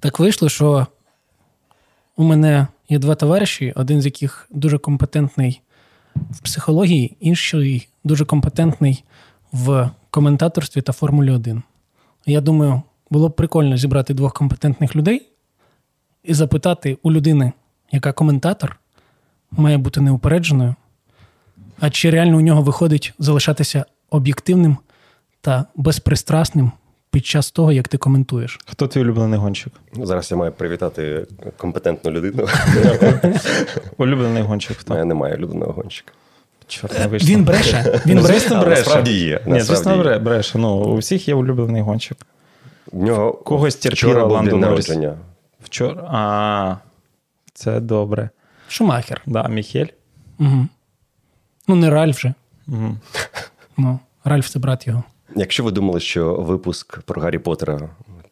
[0.00, 0.86] Так вийшло, що
[2.16, 5.60] у мене є два товариші, один з яких дуже компетентний
[6.14, 9.04] в психології, інший дуже компетентний
[9.52, 11.62] в коментаторстві та Формулі 1.
[12.26, 15.28] Я думаю, було б прикольно зібрати двох компетентних людей
[16.24, 17.52] і запитати у людини,
[17.92, 18.80] яка коментатор,
[19.50, 20.74] має бути неупередженою,
[21.80, 24.76] а чи реально у нього виходить залишатися об'єктивним
[25.40, 26.72] та безпристрасним
[27.10, 28.58] під час того, як ти коментуєш.
[28.66, 29.72] Хто твій улюблений гонщик?
[29.92, 32.46] Зараз я маю привітати компетентну людину.
[33.96, 34.76] Улюблений гонщик.
[34.76, 34.94] Хто?
[34.94, 36.12] мене немає улюбленого гонщика.
[36.66, 37.28] Чорт, не вийшло.
[37.30, 38.00] Він бреше.
[38.06, 38.54] Він Ну, бреше.
[38.54, 40.58] насправді є, Ні, звісно, бреше.
[40.58, 42.18] Ну, у всіх є улюблений гонщик.
[42.92, 44.60] В нього Когось терпіла вчора був Норріс.
[44.60, 45.14] народження.
[45.64, 46.02] Вчора.
[46.10, 46.76] А,
[47.54, 48.30] це добре.
[48.68, 49.22] Шумахер.
[49.26, 49.86] Да, Міхель.
[50.38, 50.66] Угу.
[51.68, 52.34] Ну, не Ральф же.
[52.68, 52.96] Угу.
[53.78, 55.02] Ну, Ральф це брат його.
[55.36, 57.90] Якщо ви думали, що випуск про Гаррі Поттера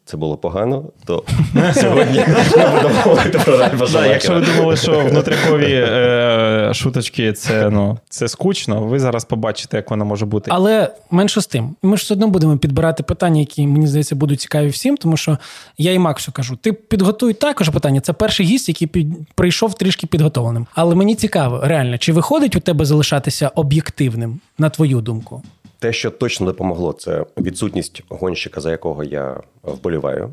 [0.09, 1.25] це було погано, то
[1.75, 2.25] сьогодні
[2.57, 8.81] ми будемо говорити про якщо ви думали, що внутрікові е, шуточки це, ну, це скучно,
[8.81, 10.51] ви зараз побачите, як воно може бути.
[10.55, 14.41] Але менше з тим, ми ж все одно будемо підбирати питання, які мені здається будуть
[14.41, 15.39] цікаві всім, тому що
[15.79, 18.01] я і Максу кажу: ти підготуй також питання.
[18.01, 19.07] Це перший гість, який під...
[19.35, 20.67] прийшов трішки підготовленим.
[20.75, 25.43] Але мені цікаво, реально, чи виходить у тебе залишатися об'єктивним, на твою думку?
[25.79, 30.31] Те, що точно допомогло, це відсутність гонщика, за якого я вболіваю.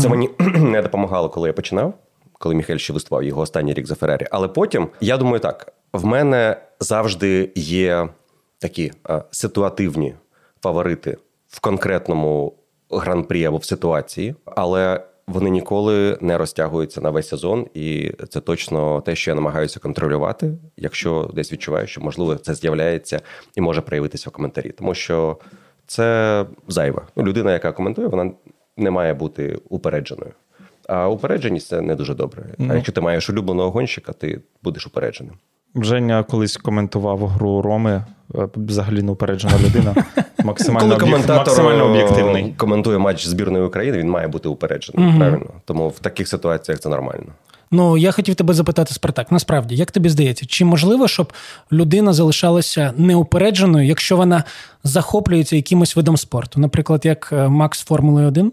[0.00, 1.94] Це мені не допомагало, коли я починав,
[2.32, 4.26] коли Міхель ще виступав його останній рік за Феррарі.
[4.30, 8.08] Але потім я думаю так: в мене завжди є
[8.58, 10.14] такі а, ситуативні
[10.62, 11.16] фаворити
[11.48, 12.54] в конкретному
[12.90, 19.00] гран-прі або в ситуації, але вони ніколи не розтягуються на весь сезон, і це точно
[19.00, 23.20] те, що я намагаюся контролювати, якщо десь відчуваю, що можливо це з'являється
[23.54, 25.38] і може проявитися в коментарі, тому що
[25.86, 27.02] це зайве.
[27.16, 28.30] Ну, Людина, яка коментує, вона
[28.76, 30.32] не має бути упередженою.
[30.88, 32.44] А упередженість це не дуже добре.
[32.70, 35.34] А якщо ти маєш улюбленого гонщика, ти будеш упередженим.
[35.74, 39.94] Женя колись коментував гру Роми, е, взагалі неупереджена людина.
[40.44, 42.54] Максимально, Коли коментатор максимально е, об'єктивний.
[42.56, 45.16] коментує матч збірної України, він має бути упередженим.
[45.18, 45.50] Правильно?
[45.64, 47.26] Тому в таких ситуаціях це нормально.
[47.70, 49.32] Ну, я хотів тебе запитати, Спартак.
[49.32, 51.32] Насправді, як тобі здається, чи можливо, щоб
[51.72, 54.44] людина залишалася неупередженою, якщо вона
[54.84, 56.60] захоплюється якимось видом спорту?
[56.60, 58.52] Наприклад, як е, Макс Формулою 1,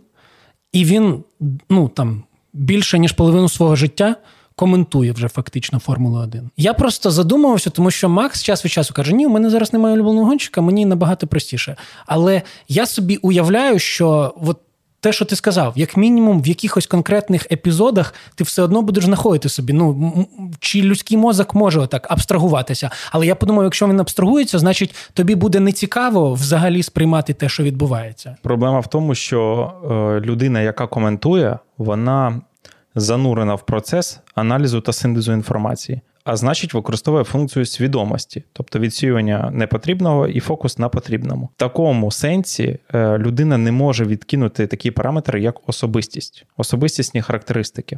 [0.72, 1.24] і він
[1.70, 2.24] ну там
[2.54, 4.16] більше ніж половину свого життя.
[4.56, 6.50] Коментує вже фактично Формулу 1.
[6.58, 9.96] Я просто задумувався, тому що Макс час від часу каже: Ні, у мене зараз немає
[9.96, 11.76] улюбленого гонщика, мені набагато простіше.
[12.06, 14.58] Але я собі уявляю, що от
[15.04, 19.50] те, що ти сказав, як мінімум, в якихось конкретних епізодах ти все одно будеш знаходити
[19.50, 19.74] собі.
[19.74, 20.28] Ну
[20.60, 22.90] чи людський мозок може отак абстрагуватися?
[23.12, 28.36] Але я подумав, якщо він абстрагується, значить тобі буде нецікаво взагалі сприймати те, що відбувається.
[28.42, 32.42] Проблема в тому, що е, людина, яка коментує, вона
[32.96, 40.28] занурена в процес аналізу та синтезу інформації, а значить, використовує функцію свідомості, тобто відсіювання непотрібного
[40.28, 41.50] і фокус на потрібному.
[41.56, 47.98] В такому сенсі е, людина не може відкинути такі параметри, як особистість, особистісні характеристики.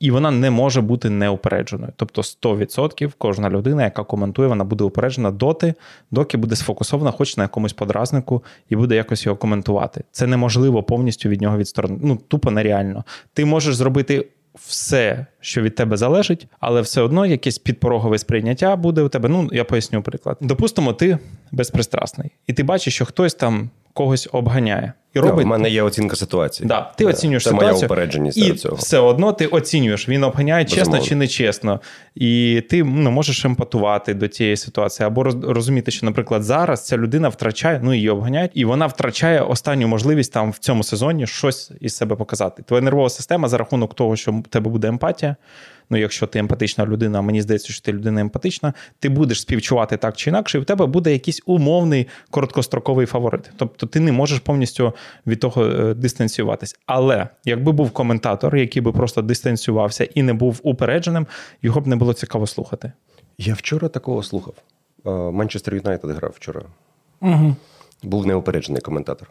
[0.00, 1.92] І вона не може бути неупередженою.
[1.96, 5.74] Тобто 100% кожна людина, яка коментує, вона буде упереджена доти,
[6.10, 10.04] доки буде сфокусована хоч на якомусь подразнику і буде якось його коментувати.
[10.12, 12.00] Це неможливо повністю від нього відсторонити.
[12.04, 13.04] Ну, тупо нереально.
[13.34, 19.02] Ти можеш зробити все, що від тебе залежить, але все одно якесь підпорогове сприйняття буде
[19.02, 19.28] у тебе.
[19.28, 20.38] Ну, я поясню приклад.
[20.40, 21.18] Допустимо, ти
[21.52, 24.92] безпристрасний, і ти бачиш, що хтось там когось обганяє.
[25.14, 26.68] І Да, робить в мене є оцінка ситуації.
[26.68, 28.76] Да, ти Да, оцінюєш це ситуацію, моя упередженість і цього.
[28.76, 31.06] все одно ти оцінюєш, він обганяє чесно Безумовно.
[31.06, 31.80] чи нечесно.
[32.14, 37.28] І ти ну, можеш емпатувати до тієї ситуації, або розуміти, що, наприклад, зараз ця людина
[37.28, 41.96] втрачає, ну її обганяють, і вона втрачає останню можливість там в цьому сезоні щось із
[41.96, 42.62] себе показати.
[42.62, 45.36] Твоя нервова система за рахунок того, що в тебе буде емпатія.
[45.90, 50.16] Ну, якщо ти емпатична людина, мені здається, що ти людина емпатична, ти будеш співчувати так
[50.16, 53.50] чи інакше, і в тебе буде якийсь умовний короткостроковий фаворит.
[53.56, 54.92] Тобто ти не можеш повністю
[55.26, 56.76] від того е, дистанціюватись.
[56.86, 61.26] Але якби був коментатор, який би просто дистанціювався і не був упередженим,
[61.62, 62.92] його б не було цікаво слухати.
[63.38, 64.54] Я вчора такого слухав.
[65.06, 66.62] Е, Манчестер Юнайтед грав вчора.
[67.20, 67.56] Угу.
[68.02, 69.28] Був неупереджений коментатор.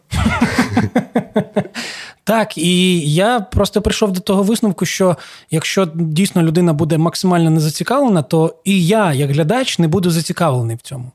[2.24, 5.16] Так, і я просто прийшов до того висновку, що
[5.50, 10.80] якщо дійсно людина буде максимально незацікавлена, то і я, як глядач, не буду зацікавлений в
[10.80, 11.12] цьому.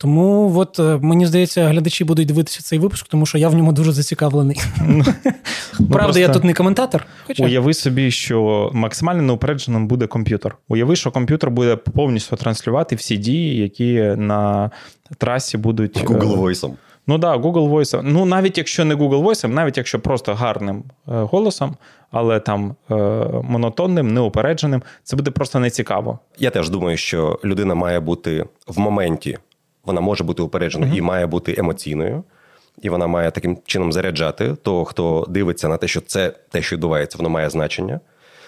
[0.00, 3.72] Тому от е, мені здається, глядачі будуть дивитися цей випуск, тому що я в ньому
[3.72, 4.60] дуже зацікавлений.
[5.76, 7.06] Правда, просто- я тут не коментатор.
[7.26, 10.56] Хоча Уяви собі, що максимально неупередженим буде комп'ютер.
[10.68, 14.70] Уяви, що комп'ютер буде повністю транслювати всі дії, які на
[15.18, 16.72] трасі будуть е, Google Voice.
[17.06, 18.00] Ну так, да, Google Voice.
[18.04, 21.76] Ну, навіть якщо не Google Voice, навіть якщо просто гарним е, голосом,
[22.10, 22.94] але там е,
[23.42, 24.82] монотонним, неупередженим.
[25.02, 26.18] Це буде просто нецікаво.
[26.38, 29.38] Я теж думаю, що людина має бути в моменті,
[29.84, 30.98] вона може бути упередженою uh-huh.
[30.98, 32.24] і має бути емоційною.
[32.82, 36.76] І вона має таким чином заряджати того, хто дивиться на те, що це те, що
[36.76, 38.00] відбувається, воно має значення.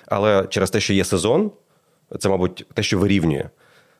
[0.06, 1.50] Але через те, що є сезон,
[2.19, 3.44] це, мабуть, те, що вирівнює.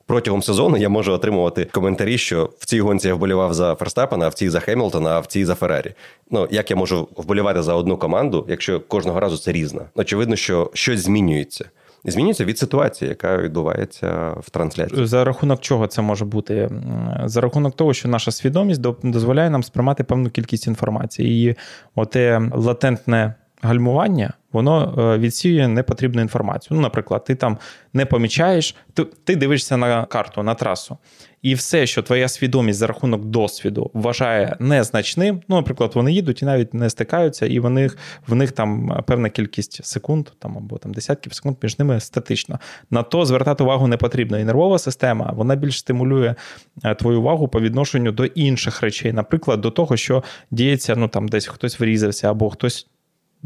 [0.07, 4.29] Протягом сезону я можу отримувати коментарі, що в цій гонці я вболівав за Ферстапена, а
[4.29, 5.95] в цій за Хемілтона, а в цій за Феррарі.
[6.31, 9.85] Ну як я можу вболівати за одну команду, якщо кожного разу це різна?
[9.95, 11.65] Очевидно, що щось змінюється.
[12.05, 15.07] Змінюється від ситуації, яка відбувається в трансляції.
[15.07, 16.71] За рахунок чого це може бути?
[17.25, 21.51] За рахунок того, що наша свідомість дозволяє нам сприймати певну кількість інформації.
[21.51, 21.57] І
[21.95, 26.77] оте латентне гальмування воно е, відсіює непотрібну інформацію.
[26.77, 27.59] Ну, наприклад, ти там
[27.93, 30.99] не помічаєш, ти, ти дивишся на карту, на трасу,
[31.43, 35.41] і все, що твоя свідомість за рахунок досвіду вважає незначним.
[35.49, 39.29] Ну, наприклад, вони їдуть і навіть не стикаються, і в них в них там певна
[39.29, 42.59] кількість секунд, там або там десятків секунд між ними статично.
[42.91, 44.39] На то звертати увагу не потрібно.
[44.39, 46.35] І нервова система вона більш стимулює
[46.85, 51.29] е, твою увагу по відношенню до інших речей, наприклад, до того, що діється, ну там
[51.29, 52.87] десь хтось врізався, або хтось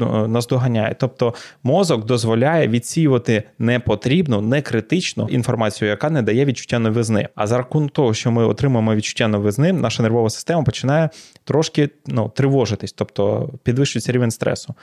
[0.01, 0.95] Е, наздоганяє.
[0.99, 1.33] Тобто
[1.63, 7.29] мозок дозволяє відсіювати непотрібну, некритичну інформацію, яка не дає відчуття новизни.
[7.35, 11.09] А за рахунок того, що ми отримуємо відчуття новизни, наша нервова система починає
[11.43, 14.75] трошки ну, тривожитись, тобто підвищується рівень стресу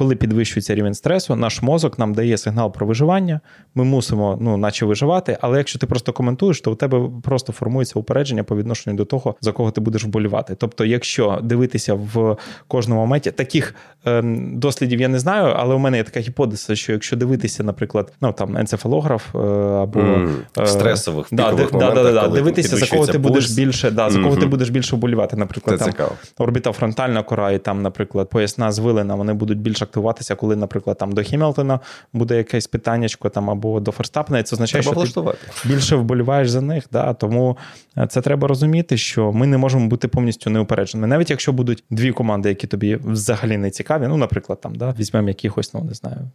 [0.00, 3.40] коли підвищується рівень стресу, наш мозок нам дає сигнал про виживання.
[3.74, 5.38] Ми мусимо, ну, наче виживати.
[5.40, 9.34] Але якщо ти просто коментуєш, то у тебе просто формується упередження по відношенню до того,
[9.40, 10.54] за кого ти будеш вболівати.
[10.58, 12.36] Тобто, якщо дивитися в
[12.68, 13.74] кожному моменті, таких
[14.04, 18.12] ем, дослідів я не знаю, але у мене є така гіпотеза, що якщо дивитися, наприклад,
[18.20, 22.86] ну там енцефалограф е, або mm, е, стресових да, да, да, да, да, дивитися, за
[22.86, 24.40] кого ти будеш більше, да, за кого mm-hmm.
[24.40, 25.36] ти будеш більше вболівати.
[25.36, 26.08] Наприклад, Це там
[26.38, 31.12] орбіта фронтальна кора, і там, наприклад, поясна звилина, вони будуть більш активуватися, коли, наприклад, там
[31.12, 31.80] до Хімілтона
[32.12, 35.32] буде якесь питаннячко там або до Ферстапна, і це означає, треба що ти
[35.68, 36.84] більше вболіваєш за них.
[36.92, 37.14] Да?
[37.14, 37.56] Тому
[37.98, 41.06] е, це треба розуміти, що ми не можемо бути повністю неупередженими.
[41.06, 45.28] Навіть якщо будуть дві команди, які тобі взагалі не цікаві, ну, наприклад, там да, візьмемо
[45.28, 46.30] якихось, ну не знаю.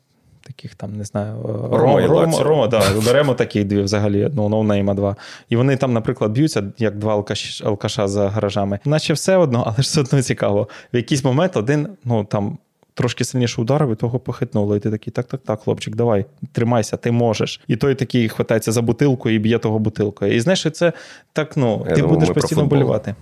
[0.48, 1.42] Таких там, не знаю,
[1.72, 5.16] Рома, Ром, Ром, Рома, да, беремо такі дві взагалі, ну, ноунейма два.
[5.50, 8.80] І вони там, наприклад, б'ються, як два алкаш, алкаша за гаражами.
[8.86, 10.68] Наче все одно, але ж все одно цікаво.
[10.94, 12.58] В якийсь момент один, ну там
[12.96, 14.76] трошки сильніше ударив, і того похитнуло.
[14.76, 17.62] І ти такий, так, так, так, хлопчик, давай, тримайся, ти можеш.
[17.68, 20.36] І той такий хватається за бутилку і б'є того бутилкою.
[20.36, 20.94] І знаєш, це
[21.34, 23.16] так, ну, Я ти думаю, будеш постійно болювати.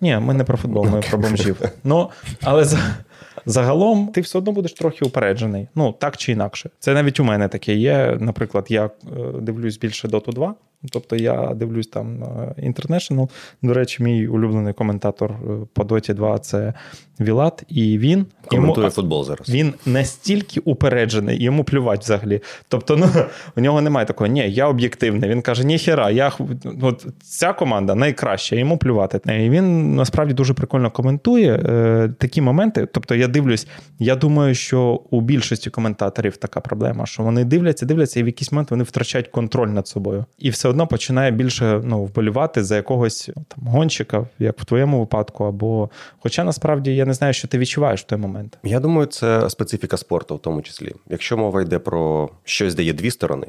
[0.00, 1.60] Ні, ми не про футбол, ми про бомжів.
[1.84, 2.10] Ну,
[2.42, 2.78] але за.
[3.46, 5.68] Загалом ти все одно будеш трохи упереджений.
[5.74, 6.70] Ну, так чи інакше.
[6.78, 8.16] Це навіть у мене таке є.
[8.20, 8.90] Наприклад, я е,
[9.40, 10.54] дивлюсь більше Dota 2,
[10.92, 13.28] тобто я дивлюсь там е, International.
[13.62, 16.74] До речі, мій улюблений коментатор е, по Dota 2 це
[17.20, 19.48] Вілат, і він коментує йому, футбол зараз.
[19.48, 22.40] Він настільки упереджений, йому плювать взагалі.
[22.68, 23.06] Тобто, ну
[23.56, 25.30] у нього немає такого, ні, я об'єктивний.
[25.30, 26.32] Він каже, ніхера, я
[26.82, 29.20] от ця команда найкраща, йому плювати.
[29.26, 32.86] І він насправді дуже прикольно коментує е, такі моменти.
[32.92, 33.66] Тобто, я дивлюсь,
[33.98, 38.52] я думаю, що у більшості коментаторів така проблема, що вони дивляться, дивляться, і в якийсь
[38.52, 40.24] момент вони втрачають контроль над собою.
[40.38, 45.44] І все одно починає більше ну, вболівати за якогось там гонщика, як в твоєму випадку,
[45.44, 48.58] або хоча насправді я не знаю, що ти відчуваєш в той момент.
[48.62, 50.94] Я думаю, це специфіка спорту, в тому числі.
[51.08, 53.46] Якщо мова йде про щось, де є дві сторони,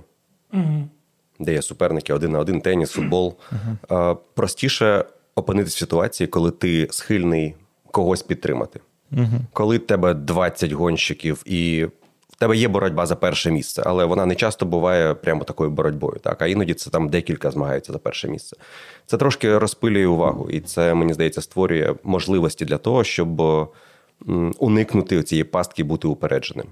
[0.53, 0.88] угу.
[1.39, 4.18] де є суперники один на один, теніс, футбол, угу.
[4.34, 7.56] простіше опинитися в ситуації, коли ти схильний
[7.91, 8.80] когось підтримати.
[9.12, 9.41] Угу.
[9.53, 11.88] Коли в тебе 20 гонщиків і
[12.41, 16.19] тебе є боротьба за перше місце, але вона не часто буває прямо такою боротьбою.
[16.24, 18.57] Так, а іноді це там декілька змагаються за перше місце.
[19.05, 23.41] Це трошки розпилює увагу, і це мені здається створює можливості для того, щоб
[24.57, 26.65] уникнути цієї пастки, бути упередженим.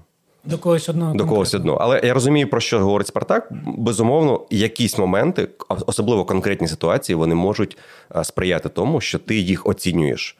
[0.44, 1.14] До когось одного.
[1.14, 1.78] До когось одного.
[1.78, 3.48] Але я розумію, про що говорить Спартак.
[3.78, 5.48] Безумовно, якісь моменти,
[5.86, 7.78] особливо конкретні ситуації, вони можуть
[8.22, 10.36] сприяти тому, що ти їх оцінюєш.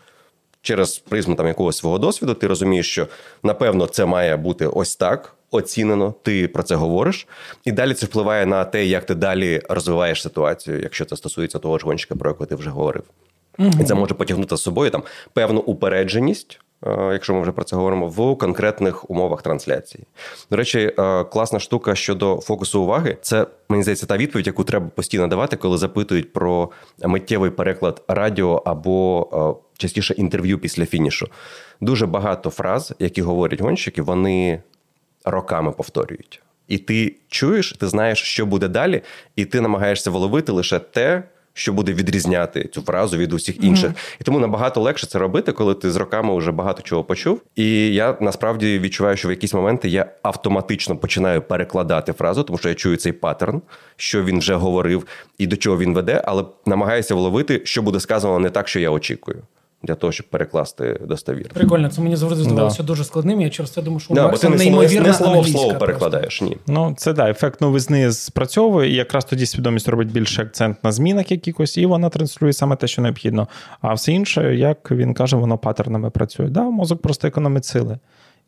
[0.63, 3.07] Через призму там якогось свого досвіду, ти розумієш, що
[3.43, 7.27] напевно це має бути ось так оцінено, ти про це говориш,
[7.65, 11.79] і далі це впливає на те, як ти далі розвиваєш ситуацію, якщо це стосується того
[11.79, 13.03] ж гонщика, про якого ти вже говорив.
[13.59, 13.71] Угу.
[13.81, 15.03] І це може потягнути з собою там
[15.33, 16.61] певну упередженість.
[16.87, 20.05] Е, якщо ми вже про це говоримо, в конкретних умовах трансляції.
[20.51, 24.87] До речі, е, класна штука щодо фокусу уваги, це мені здається та відповідь, яку треба
[24.95, 26.71] постійно давати, коли запитують про
[27.05, 31.29] миттєвий переклад радіо або е, частіше інтерв'ю після фінішу.
[31.81, 34.63] Дуже багато фраз, які говорять гонщики, вони
[35.25, 36.43] роками повторюють.
[36.69, 39.03] І ти чуєш, ти знаєш, що буде далі,
[39.37, 41.23] і ти намагаєшся вловити лише те,
[41.53, 43.91] що буде відрізняти цю фразу від усіх інших.
[43.91, 44.17] Mm-hmm.
[44.21, 47.43] І тому набагато легше це робити, коли ти з роками вже багато чого почув.
[47.57, 52.69] І я насправді відчуваю, що в якісь моменти я автоматично починаю перекладати фразу, тому що
[52.69, 53.63] я чую цей паттерн,
[53.97, 55.07] що він вже говорив
[55.39, 58.91] і до чого він веде, але намагаюся вловити, що буде сказано не так, що я
[58.91, 59.43] очікую
[59.83, 61.51] для того, щоб перекласти достовірно.
[61.55, 62.87] Прикольно, це мені завжди здавалося да.
[62.87, 63.41] дуже складним.
[63.41, 66.43] Я через це думаю, що да, бо ти не неймовірна не слово в слово перекладаєш.
[66.43, 70.93] Ні, ну це да, ефект новизни спрацьовує, і якраз тоді свідомість робить більше акцент на
[70.93, 73.49] змінах якихось, і вона транслює саме те, що необхідно.
[73.81, 76.49] А все інше, як він каже, воно паттернами працює.
[76.49, 77.99] Да, мозок просто економить сили.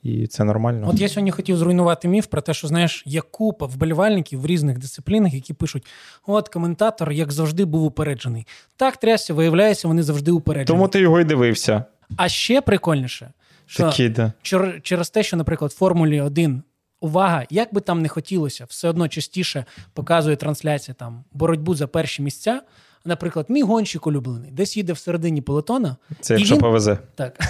[0.03, 0.89] І це нормально.
[0.89, 4.79] От я сьогодні хотів зруйнувати міф про те, що знаєш, є купа вболівальників в різних
[4.79, 5.87] дисциплінах, які пишуть:
[6.27, 8.47] от коментатор, як завжди, був упереджений.
[8.77, 10.67] Так, трясся, виявляється, вони завжди упереджені.
[10.67, 11.85] Тому ти його й дивився.
[12.17, 13.33] А ще прикольніше,
[13.67, 14.33] що Такі, да.
[14.83, 16.63] через те, що, наприклад, в Формулі 1
[17.01, 22.23] увага, як би там не хотілося, все одно частіше показує трансляція там боротьбу за перші
[22.23, 22.63] місця.
[23.05, 25.97] Наприклад, мій гонщик улюблений, десь їде всередині пелотона.
[26.21, 26.61] Це якщо він...
[26.63, 26.99] повезе.
[27.15, 27.41] Так.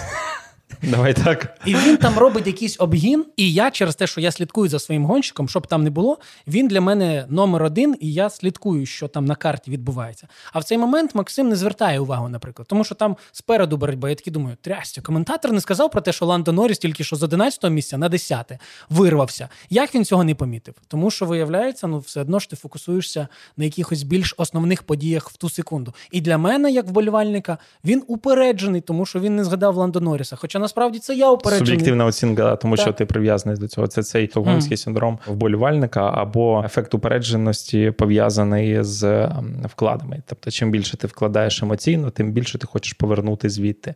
[0.91, 1.57] Давай так.
[1.65, 5.05] І він там робить якийсь обгін, і я через те, що я слідкую за своїм
[5.05, 9.25] гонщиком, щоб там не було, він для мене номер один, і я слідкую, що там
[9.25, 10.27] на карті відбувається.
[10.53, 14.09] А в цей момент Максим не звертає увагу, наприклад, тому що там спереду боротьба.
[14.09, 17.23] Я такий думаю, трястя, коментатор не сказав про те, що Ландо Норріс тільки що з
[17.23, 18.51] 11-го місця на 10
[18.89, 19.49] вирвався.
[19.69, 20.73] Як він цього не помітив?
[20.87, 25.37] Тому що виявляється, ну все одно ж ти фокусуєшся на якихось більш основних подіях в
[25.37, 25.93] ту секунду.
[26.11, 30.35] І для мене, як вболівальника, він упереджений, тому що він не згадав Ландо Норріса.
[30.35, 31.67] Хоча насправді це я упереджений.
[31.67, 32.85] Суб'єктивна оцінка, тому так.
[32.85, 33.87] що ти прив'язаний до цього.
[33.87, 34.79] Це цей стокгольмський mm.
[34.79, 40.21] синдром вболівальника або ефект упередженості пов'язаний з ем, вкладами.
[40.25, 43.93] Тобто, чим більше ти вкладаєш емоційно, тим більше ти хочеш повернути звідти.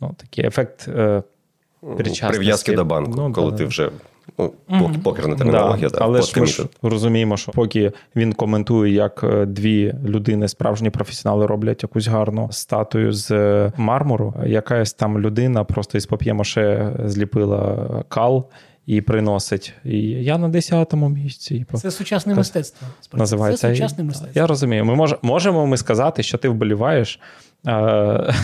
[0.00, 1.22] Ну, Такий ефект е,
[2.28, 3.90] прив'язки до банку, ну, коли да, ти вже
[4.38, 4.98] Ну, mm-hmm.
[5.02, 9.94] покерна термінологія, да, але ж ми ж розуміємо, що поки він коментує, як е, дві
[10.06, 16.06] людини, справжні професіонали, роблять якусь гарну статую з е, мармуру, якась там людина просто із
[16.06, 18.46] пап'ємоше зліпила кал.
[18.86, 19.72] І приносить.
[19.84, 21.66] І я на 10-му місці.
[21.74, 22.88] Це сучасне мистецтво.
[23.12, 23.68] Називається.
[23.68, 24.40] Це сучасне мистецтво.
[24.40, 24.84] Я розумію.
[24.84, 27.20] Ми мож, можемо ми сказати, що ти вболіваєш.
[27.66, 28.34] Е-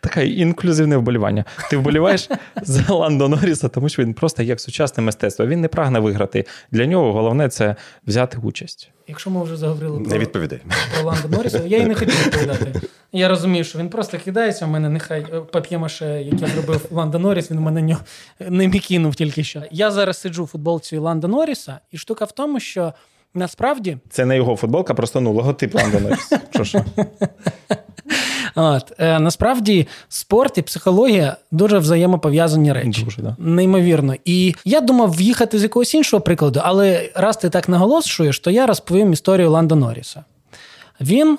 [0.00, 1.44] таке інклюзивне вболівання.
[1.70, 2.28] Ти вболіваєш
[2.62, 5.46] за Ландо Норріса, тому що він просто як сучасне мистецтво.
[5.46, 6.44] Він не прагне виграти.
[6.70, 7.76] Для нього головне це
[8.06, 8.90] взяти участь.
[9.08, 10.60] Якщо ми вже заговорили про, не відповідай.
[10.94, 12.80] про Ландо Норріса, я і не хотів відповідати.
[13.12, 14.64] Я розумію, що він просто кидається.
[14.66, 17.96] У мене нехай е, пап'ємаше, яке зробив Ландо Норріс, він у мене
[18.40, 19.62] не мікінув тільки що.
[19.70, 22.92] Я зараз сиджу у футболці Ландо Норріса, і штука в тому, що
[23.34, 26.40] насправді це не його футболка, просто ну логотип Ландо Норріса.
[28.54, 33.02] От, е, Насправді спорт і психологія дуже взаємопов'язані речі.
[33.04, 33.36] Дуже, да.
[33.38, 34.14] Неймовірно.
[34.24, 38.66] І я думав в'їхати з якогось іншого прикладу, але раз ти так наголошуєш, то я
[38.66, 40.24] розповім історію Ландо Норріса.
[41.00, 41.38] Він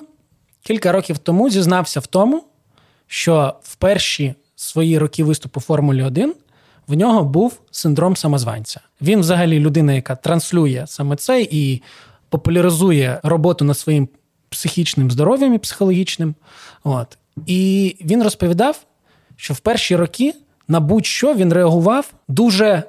[0.64, 2.44] кілька років тому зізнався в тому,
[3.08, 6.34] що в перші свої роки виступу Формулі 1
[6.88, 8.80] в нього був синдром самозванця.
[9.02, 11.82] Він, взагалі, людина, яка транслює саме це і
[12.30, 14.10] популяризує роботу над своїм
[14.50, 16.36] психічним здоров'ям і психологічним.
[16.84, 17.18] От.
[17.46, 18.86] І він розповідав,
[19.36, 20.34] що в перші роки
[20.68, 22.84] на будь-що він реагував дуже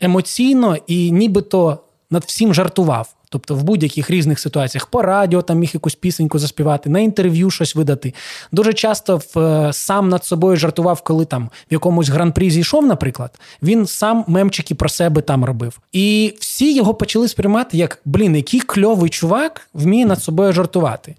[0.00, 1.78] емоційно і нібито
[2.10, 3.14] над всім жартував.
[3.34, 7.74] Тобто в будь-яких різних ситуаціях по радіо там міг якусь пісеньку заспівати, на інтерв'ю щось
[7.74, 8.14] видати.
[8.52, 13.40] Дуже часто в, е, сам над собою жартував, коли там в якомусь гран-прі зійшов, наприклад,
[13.62, 15.78] він сам мемчики про себе там робив.
[15.92, 21.14] І всі його почали сприймати як блін, який кльовий чувак вміє над собою жартувати.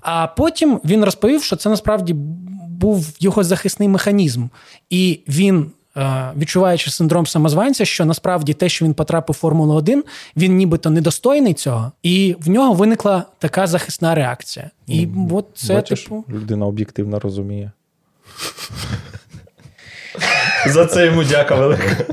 [0.00, 2.12] А потім він розповів, що це насправді
[2.68, 4.46] був його захисний механізм,
[4.90, 5.70] і він
[6.38, 10.04] відчуваючи синдром самозванця, що насправді те, що він потрапив в Формулу 1,
[10.36, 14.70] він нібито недостойний цього, і в нього виникла така захисна реакція.
[14.86, 17.72] І mm, от це бачиш, типу людина об'єктивно розуміє.
[20.66, 22.04] За це йому дяка велика.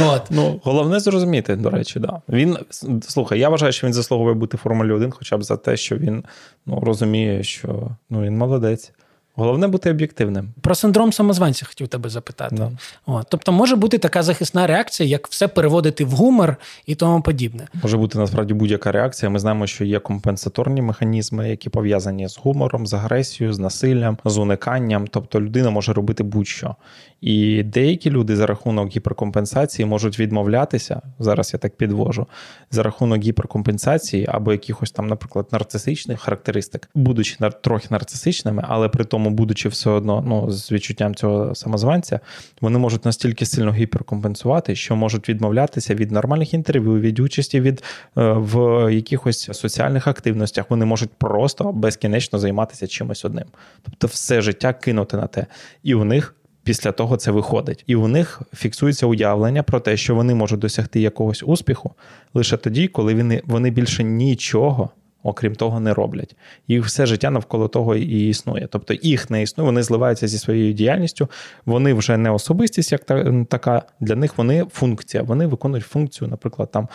[0.00, 0.22] От.
[0.30, 2.22] Ну, Головне зрозуміти, до речі, да.
[2.28, 2.58] Він
[3.02, 5.96] слухай, я вважаю, що він заслуговує бути в Формулі 1 хоча б за те, що
[5.96, 6.24] він
[6.66, 8.92] ну, розуміє, що ну, він молодець.
[9.36, 10.48] Головне бути об'єктивним.
[10.60, 12.56] Про синдром самозванця хотів тебе запитати.
[12.56, 12.70] Да.
[13.06, 17.68] О, тобто може бути така захисна реакція, як все переводити в гумор і тому подібне.
[17.82, 19.30] Може бути насправді будь-яка реакція.
[19.30, 24.38] Ми знаємо, що є компенсаторні механізми, які пов'язані з гумором, з агресією, з насиллям, з
[24.38, 25.06] униканням.
[25.06, 26.76] Тобто людина може робити будь-що.
[27.20, 31.02] І деякі люди за рахунок гіперкомпенсації можуть відмовлятися.
[31.18, 32.26] Зараз я так підвожу,
[32.70, 39.23] за рахунок гіперкомпенсації або якихось там, наприклад, нарцисичних характеристик, будучи трохи нарцисичними, але при тому
[39.24, 42.20] цьому, будучи все одно ну, з відчуттям цього самозванця,
[42.60, 47.82] вони можуть настільки сильно гіперкомпенсувати, що можуть відмовлятися від нормальних інтерв'ю, від участі від
[48.18, 50.70] е, в якихось соціальних активностях.
[50.70, 53.44] Вони можуть просто безкінечно займатися чимось одним.
[53.82, 55.46] Тобто, все життя кинути на те.
[55.82, 57.84] І у них після того це виходить.
[57.86, 61.92] І у них фіксується уявлення про те, що вони можуть досягти якогось успіху
[62.34, 64.90] лише тоді, коли вони, вони більше нічого.
[65.26, 66.36] Окрім того, не роблять.
[66.68, 68.68] Їх все життя навколо того і існує.
[68.70, 71.28] Тобто їх не існує, вони зливаються зі своєю діяльністю,
[71.66, 73.04] вони вже не особистість, як
[73.48, 73.82] така.
[74.00, 75.22] Для них вони функція.
[75.22, 76.88] Вони виконують функцію, наприклад, там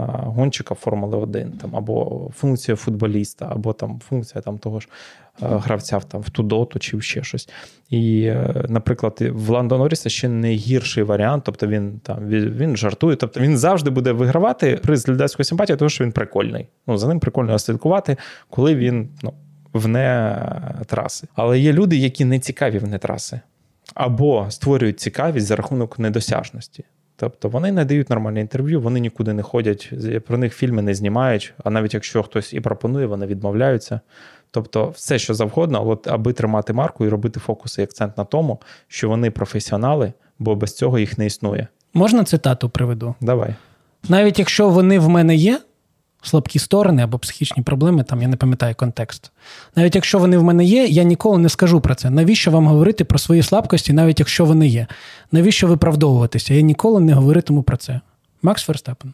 [0.00, 4.88] гонщика Формули 1, там, або функція футболіста, або там функція там, того ж
[5.40, 7.48] гравця там, в ту доту чи ще щось.
[7.90, 13.16] І, е, наприклад, в Ландо Норріса ще не гірший варіант, тобто він там він жартує,
[13.16, 16.68] тобто він завжди буде вигравати приз глядацької симпатії, тому що він прикольний.
[16.86, 18.16] Ну, За ним прикольно слідкувати,
[18.50, 19.32] коли він ну,
[19.72, 20.38] вне
[20.86, 21.28] траси.
[21.34, 23.40] Але є люди, які не цікаві вне траси.
[23.94, 26.84] Або створюють цікавість за рахунок недосяжності.
[27.16, 29.92] Тобто вони не дають нормальне інтерв'ю, вони нікуди не ходять,
[30.26, 31.54] про них фільми не знімають.
[31.64, 34.00] А навіть якщо хтось і пропонує, вони відмовляються.
[34.50, 38.60] Тобто, все, що завгодно, от, аби тримати марку і робити фокус і акцент на тому,
[38.88, 41.68] що вони професіонали, бо без цього їх не існує.
[41.94, 43.14] Можна цитату приведу?
[43.20, 43.54] Давай.
[44.08, 45.60] Навіть якщо вони в мене є,
[46.26, 49.32] слабкі сторони або психічні проблеми, там я не пам'ятаю контекст.
[49.76, 52.10] Навіть якщо вони в мене є, я ніколи не скажу про це.
[52.10, 54.86] Навіщо вам говорити про свої слабкості, навіть якщо вони є?
[55.32, 56.54] Навіщо виправдовуватися?
[56.54, 58.00] Я ніколи не говоритиму про це.
[58.42, 59.12] Макс Ферстапен.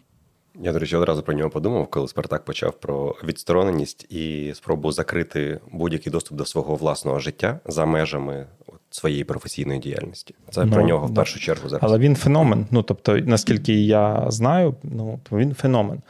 [0.63, 5.61] Я, до речі, одразу про нього подумав, коли Спартак почав про відстороненість і спробу закрити
[5.73, 8.47] будь-який доступ до свого власного життя за межами
[8.91, 10.35] своєї професійної діяльності.
[10.51, 11.83] Це ну, про нього в першу чергу зараз.
[11.85, 12.67] Але він феномен.
[12.71, 16.01] Ну тобто, наскільки я знаю, ну він феномен.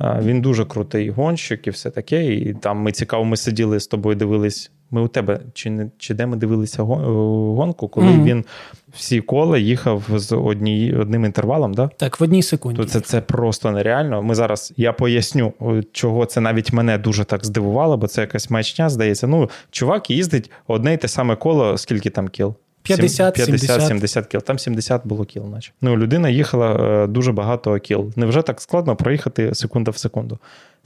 [0.00, 2.34] Він дуже крутий гонщик і все таке.
[2.34, 4.70] І там ми цікаво, ми сиділи з тобою, дивились.
[4.90, 8.24] Ми у тебе чи не чи де ми дивилися гонку, коли mm-hmm.
[8.24, 8.44] він
[8.92, 11.90] всі кола їхав з одні, одним інтервалом, да?
[11.96, 12.76] Так, в одній секунді.
[12.76, 14.22] То це це просто нереально.
[14.22, 15.52] Ми зараз я поясню,
[15.92, 19.26] чого це навіть мене дуже так здивувало, бо це якась маячня, здається.
[19.26, 22.54] Ну, чувак їздить одне й те саме коло, скільки там кіл.
[22.90, 24.40] 50-70 кіл.
[24.40, 25.72] Там 70 було кіл, наче.
[25.80, 28.12] Ну, людина їхала е, дуже багато кіл.
[28.16, 30.38] Невже так складно проїхати секунда в секунду?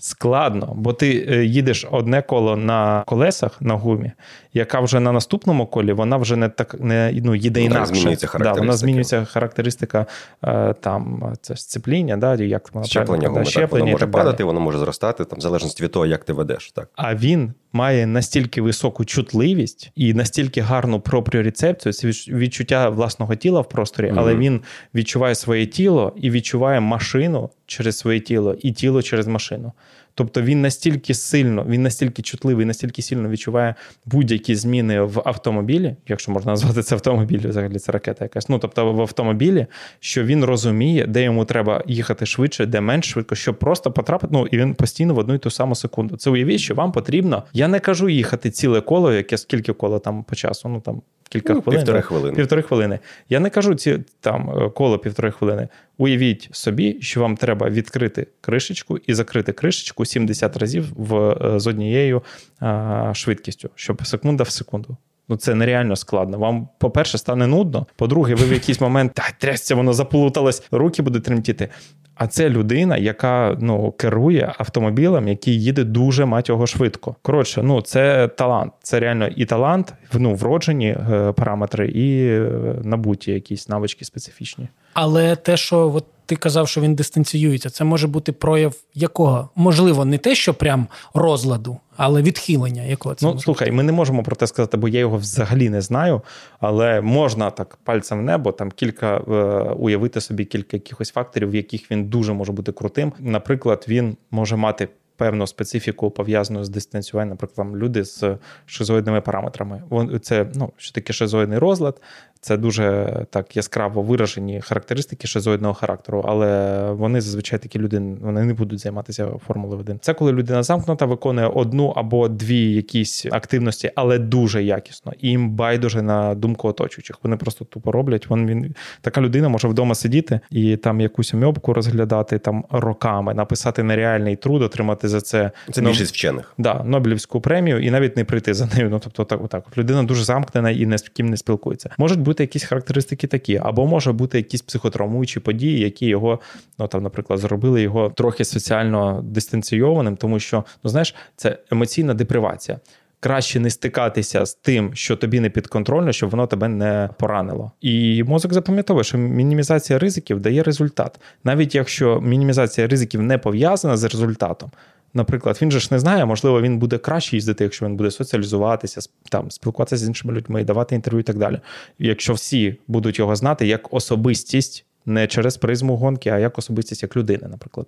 [0.05, 4.13] Складно, бо ти е, їдеш одне коло на колесах на гумі,
[4.53, 7.95] яка вже на наступному колі вона вже не так не ну, їде ну, інакше.
[7.95, 8.55] Змінюється характеристика.
[8.55, 10.07] Да, вона змінюється характеристика
[10.45, 14.61] е, там це сцепління, да, як вона щеплення, да, щеплення так, воно може падати, воно
[14.61, 16.73] може зростати, там в залежності від того, як ти ведеш.
[16.73, 16.89] Так.
[16.97, 23.69] А він має настільки високу чутливість і настільки гарну пропріорецепцію, це відчуття власного тіла в
[23.69, 24.19] просторі, mm-hmm.
[24.19, 24.61] але він
[24.95, 29.73] відчуває своє тіло і відчуває машину через своє тіло і тіло через машину.
[30.15, 33.75] Тобто він настільки сильно, він настільки чутливий, настільки сильно відчуває
[34.07, 38.49] будь-які зміни в автомобілі, якщо можна назвати це автомобіль, взагалі це ракета якась.
[38.49, 39.67] Ну тобто в автомобілі,
[40.01, 44.33] що він розуміє, де йому треба їхати швидше, де менш швидко, щоб просто потрапити.
[44.33, 46.17] Ну і він постійно в одну і ту саму секунду.
[46.17, 47.43] Це уявіть, що вам потрібно.
[47.53, 50.69] Я не кажу їхати ціле коло, яке скільки коло там по часу.
[50.69, 51.03] Ну там
[51.33, 51.81] кілька ну, хвилин.
[51.81, 52.37] Півтори хвилини.
[52.37, 52.99] Півтори хвилини.
[53.29, 55.69] Я не кажу ці там е, коло півтори хвилини.
[55.99, 61.67] Уявіть собі, що вам треба відкрити кришечку і закрити кришечку 70 разів в, е, з
[61.67, 62.23] однією
[62.61, 64.97] а, швидкістю, щоб секунда в секунду.
[65.33, 66.39] Ну, це нереально складно.
[66.39, 67.87] Вам, по-перше, стане нудно.
[67.97, 71.69] По-друге, ви в якийсь момент та трясся, воно заплуталось, руки будуть тремтіти.
[72.15, 77.17] А це людина, яка ну керує автомобілем, який їде дуже мать його швидко.
[77.23, 78.73] Коротше, ну це талант.
[78.83, 82.51] Це реально і талант, ну вроджені е, параметри, і е,
[82.85, 84.69] набуті якісь навички специфічні.
[84.95, 89.49] Але те, що от ти казав, що він дистанціюється, це може бути прояв якого?
[89.55, 92.83] Можливо, не те, що прям розладу, але відхилення.
[92.83, 95.81] якого це Ну, слухай, ми не можемо про те сказати, бо я його взагалі не
[95.81, 96.23] знаю.
[96.61, 99.33] Але можна так пальцем в небо там кілька е,
[99.73, 103.13] уявити собі кілька якихось факторів, в яких він дуже може бути крутим.
[103.19, 104.89] Наприклад, він може мати.
[105.17, 108.25] Певну специфіку пов'язану з дистанціюванням, наприклад, люди з
[108.67, 109.83] шизоїдними параметрами.
[110.23, 112.01] Це ну що таке шизоїдний розлад,
[112.45, 118.55] це дуже так яскраво виражені характеристики шизоїдного характеру, але вони зазвичай такі люди вони не
[118.55, 119.99] будуть займатися Формулою 1.
[120.01, 125.13] Це коли людина замкнута, виконує одну або дві якісь активності, але дуже якісно.
[125.21, 127.19] І їм байдуже на думку оточуючих.
[127.23, 128.31] Вони просто тупо роблять.
[128.31, 133.83] Вон він така людина може вдома сидіти і там якусь мьобку розглядати там роками, написати
[133.83, 136.55] нереальний труд, отримати за це Це більшість вчених.
[136.59, 138.91] Да, Нобелівську премію і навіть не прийти за нею.
[138.91, 141.91] Ну тобто, так, так людина дуже замкнена і не з ким не спілкується.
[141.99, 146.41] Можуть бути бути якісь характеристики такі, або може бути якісь психотравмуючі події, які його,
[146.79, 152.81] ну там, наприклад, зробили його трохи соціально дистанційованим, тому що ну знаєш, це емоційна депривація.
[153.21, 157.73] краще не стикатися з тим, що тобі не підконтрольно, щоб воно тебе не поранило.
[157.81, 164.05] І мозок запам'ятовує, що мінімізація ризиків дає результат, навіть якщо мінімізація ризиків не пов'язана з
[164.05, 164.71] результатом.
[165.15, 169.01] Наприклад, він же ж не знає, можливо, він буде краще їздити, якщо він буде соціалізуватися,
[169.29, 171.61] там спілкуватися з іншими людьми, давати інтерв'ю і так далі.
[171.99, 177.17] Якщо всі будуть його знати як особистість, не через призму гонки, а як особистість як
[177.17, 177.87] людини, наприклад.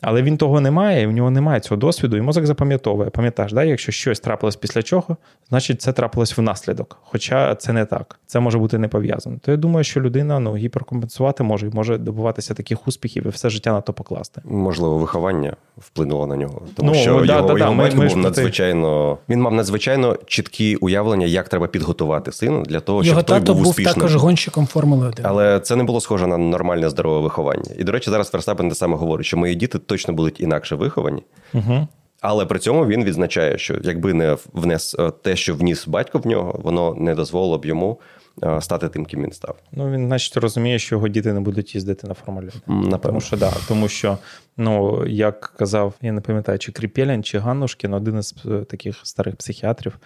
[0.00, 3.10] Але він того не має, і в нього немає цього досвіду, і мозок запам'ятовує.
[3.10, 3.64] Пам'ятаєш, да?
[3.64, 5.16] якщо щось трапилось після чого,
[5.48, 6.98] значить це трапилось внаслідок.
[7.02, 9.38] Хоча це не так, це може бути не пов'язано.
[9.40, 13.50] То я думаю, що людина ну, гіперкомпенсувати може і може добуватися таких успіхів і все
[13.50, 14.42] життя на то покласти.
[14.44, 18.06] Можливо, виховання вплинуло на нього, тому ну, що да, його, да, його да, батько ми,
[18.06, 19.18] був ми надзвичайно.
[19.28, 23.54] Він мав надзвичайно чіткі уявлення, як треба підготувати сина для того, щоб його той тато
[23.54, 23.94] був успішним.
[23.94, 25.26] також гонщиком Формули 1.
[25.28, 27.70] Але це не було схоже на нормальне здорове виховання.
[27.78, 31.22] І до речі, зараз Верстапен те саме говорить, що мої діти точно будуть інакше виховані.
[31.54, 31.88] Угу.
[32.20, 36.26] Але при цьому він відзначає, що якби не внес е, те, що вніс батько в
[36.26, 38.00] нього, воно не дозволило б йому
[38.42, 39.56] е, стати тим, ким він став.
[39.72, 42.48] Ну він, значить, розуміє, що його діти не будуть їздити на Формулі.
[42.66, 42.98] Напевно.
[43.00, 44.18] Тому що да, тому що,
[44.56, 49.36] ну як казав, я не пам'ятаю, чи Кріпєлян, чи Ганнушкін, один із е, таких старих
[49.36, 49.98] психіатрів.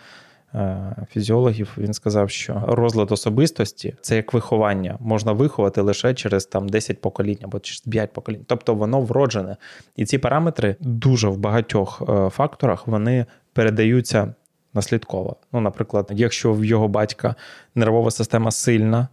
[0.54, 6.68] Е, фізіологів, він сказав, що розлад особистості це як виховання, можна виховати лише через там
[6.68, 8.44] 10 поколінь або через 5 поколінь.
[8.46, 9.56] Тобто воно вроджене.
[9.96, 14.34] І ці параметри дуже в багатьох е, факторах вони передаються
[14.74, 15.36] наслідково.
[15.52, 17.34] Ну, наприклад, якщо в його батька
[17.74, 19.08] нервова система сильна,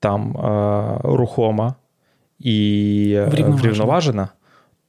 [0.00, 1.74] там е, рухома
[2.38, 4.28] і врівноважена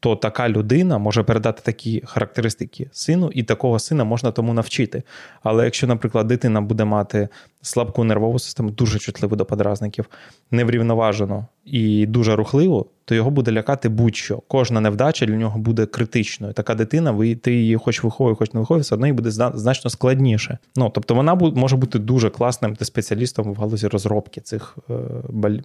[0.06, 5.04] то така людина може передати такі характеристики сину, і такого сина можна тому навчити.
[5.44, 7.30] Але якщо, наприклад, дитина буде мати
[7.65, 10.06] слабку нервову систему, дуже чутливу до подразників,
[10.51, 14.41] неврівноважену і дуже рухливу, то його буде лякати будь-що.
[14.47, 16.54] Кожна невдача для нього буде критичною.
[16.54, 19.89] Така дитина, ви ти її хоч виховує, хоч не виховує, все одно їй буде значно
[19.89, 20.58] складніше.
[20.75, 24.93] Ну тобто вона може бути дуже класним спеціалістом в галузі розробки цих е,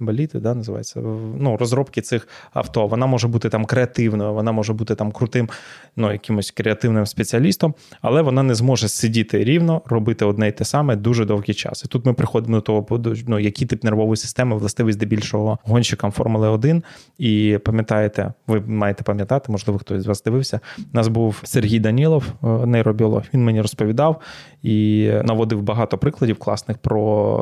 [0.00, 1.00] баліти, да, називається
[1.38, 2.86] ну, розробки цих авто.
[2.86, 5.48] Вона може бути там креативною, вона може бути там крутим,
[5.96, 10.96] ну якимось креативним спеціалістом, але вона не зможе сидіти рівно, робити одне й те саме
[10.96, 11.84] дуже довгий час.
[11.90, 16.83] Тут ми приходимо до того, ну, який тип нервової системи властивий здебільшого гонщикам Формули 1.
[17.18, 20.61] І пам'ятаєте, ви маєте пам'ятати, можливо, хтось з вас дивився.
[20.79, 23.22] У нас був Сергій Данілов, е, нейробіолог.
[23.35, 24.20] Він мені розповідав
[24.62, 27.37] і наводив багато прикладів класних про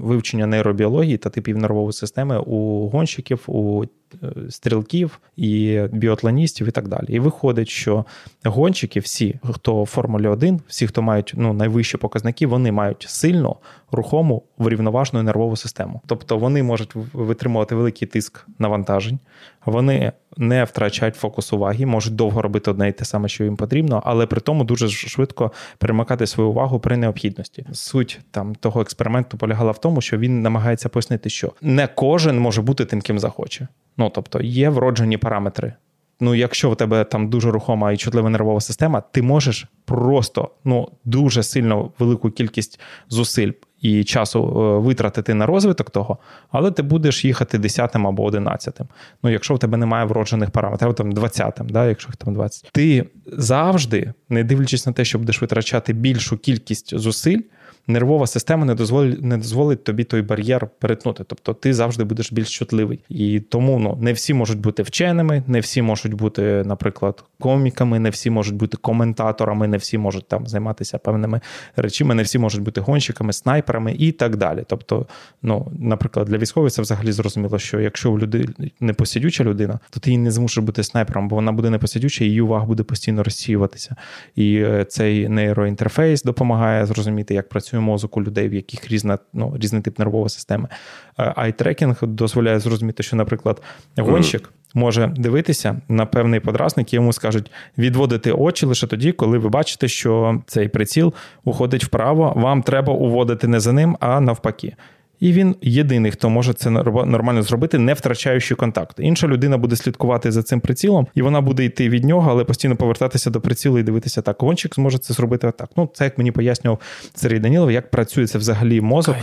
[0.00, 6.88] вивчення нейробіології та типів нервової системи у гонщиків, у е, стрілків і біотланістів і так
[6.88, 7.06] далі.
[7.08, 8.04] І виходить, що
[8.44, 13.56] гонщики, всі, хто в Формулі 1, всі, хто мають ну, найвищі показники, вони мають сильно
[13.94, 16.00] рухому врівноважну нервову систему.
[16.06, 19.18] Тобто вони можуть витримувати великий тиск навантажень,
[19.66, 24.02] вони не втрачають фокус уваги, можуть довго робити одне і те саме, що їм потрібно,
[24.06, 27.66] але при тому дуже швидко перемикати свою увагу при необхідності.
[27.72, 32.62] Суть там того експерименту полягала в тому, що він намагається пояснити, що не кожен може
[32.62, 33.68] бути тим, ким захоче.
[33.96, 35.72] Ну тобто є вроджені параметри.
[36.20, 40.88] Ну, якщо в тебе там дуже рухома і чутлива нервова система, ти можеш просто ну
[41.04, 43.52] дуже сильно велику кількість зусиль
[43.84, 46.18] і часу е, витратити на розвиток того,
[46.50, 48.80] але ти будеш їхати 10 або 11.
[49.22, 53.04] Ну, якщо в тебе немає вроджених параметрів, або там 20, да, якщо там 20, ти
[53.26, 57.40] завжди, не дивлячись на те, що будеш витрачати більшу кількість зусиль
[57.86, 61.24] нервова система не дозволить не дозволить тобі той бар'єр перетнути.
[61.26, 63.00] Тобто ти завжди будеш більш чутливий.
[63.08, 68.10] І тому ну, не всі можуть бути вченими, не всі можуть бути, наприклад, коміками, не
[68.10, 71.40] всі можуть бути коментаторами, не всі можуть там займатися певними
[71.76, 74.64] речами, не всі можуть бути гонщиками, снайперами і так далі.
[74.66, 75.06] Тобто,
[75.42, 80.10] ну, наприклад, для військових це взагалі зрозуміло, що якщо в людини непосідюча людина, то ти
[80.10, 83.96] її не змусиш бути снайпером, бо вона буде непосидюча, і її увага буде постійно розсіюватися.
[84.36, 89.18] І е, цей нейроінтерфейс допомагає зрозуміти, як працює працює мозок у людей, в яких різна,
[89.32, 90.68] ну, різний тип нервової системи.
[91.16, 93.62] Айтрекінг дозволяє зрозуміти, що, наприклад,
[93.96, 94.52] гонщик.
[94.76, 99.88] Може дивитися на певний подразник, і йому скажуть відводити очі лише тоді, коли ви бачите,
[99.88, 102.32] що цей приціл уходить вправо.
[102.36, 104.76] Вам треба уводити не за ним, а навпаки.
[105.20, 108.96] І він єдиний, хто може це нормально зробити, не втрачаючи контакт.
[108.98, 112.76] Інша людина буде слідкувати за цим прицілом, і вона буде йти від нього, але постійно
[112.76, 114.36] повертатися до прицілу і дивитися так.
[114.38, 115.70] Гонщик зможе це зробити так.
[115.76, 116.80] Ну, це як мені пояснював
[117.14, 119.16] Сергій Данілов, як працює це взагалі мозок.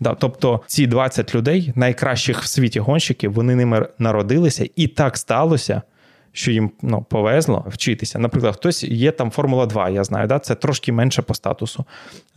[0.00, 5.82] Да, Тобто ці 20 людей, найкращих в світі гонщиків, вони ними народилися, і так сталося.
[6.32, 8.18] Що їм ну, повезло вчитися.
[8.18, 10.38] Наприклад, хтось є там Формула 2, я знаю, да?
[10.38, 11.84] це трошки менше по статусу.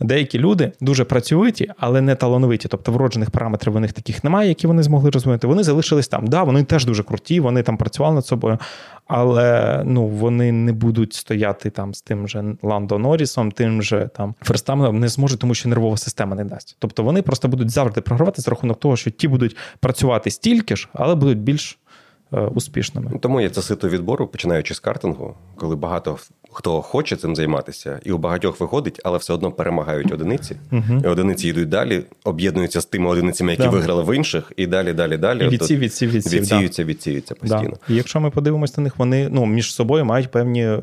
[0.00, 2.68] Деякі люди дуже працьовиті, але не талановиті.
[2.68, 5.46] Тобто вроджених параметрів у них таких немає, які вони змогли розвинути.
[5.46, 6.26] Вони залишились там.
[6.26, 8.58] Да, Вони теж дуже круті, вони там працювали над собою,
[9.06, 14.34] але ну, вони не будуть стояти там з тим же Ландо Норрісом, тим же там
[14.42, 16.76] Ферстаменом, не зможуть, тому що нервова система не дасть.
[16.78, 20.88] Тобто вони просто будуть завжди програвати з рахунок того, що ті будуть працювати стільки ж,
[20.92, 21.78] але будуть більш.
[22.32, 23.10] Е, успішними.
[23.20, 26.18] Тому є це сито відбору, починаючи з картингу, коли багато
[26.50, 30.56] хто хоче цим займатися, і у багатьох виходить, але все одно перемагають одиниці.
[30.72, 31.04] Uh-huh.
[31.04, 33.68] І Одиниці йдуть далі, об'єднуються з тими одиницями, які да.
[33.68, 35.44] виграли в інших, і далі, далі, далі.
[35.44, 36.88] І відсів, відсів, відсів, відсіються, да.
[36.88, 37.76] відсіються постійно.
[37.88, 37.94] Да.
[37.94, 40.80] І якщо ми подивимося на них, вони ну, між собою мають певні е,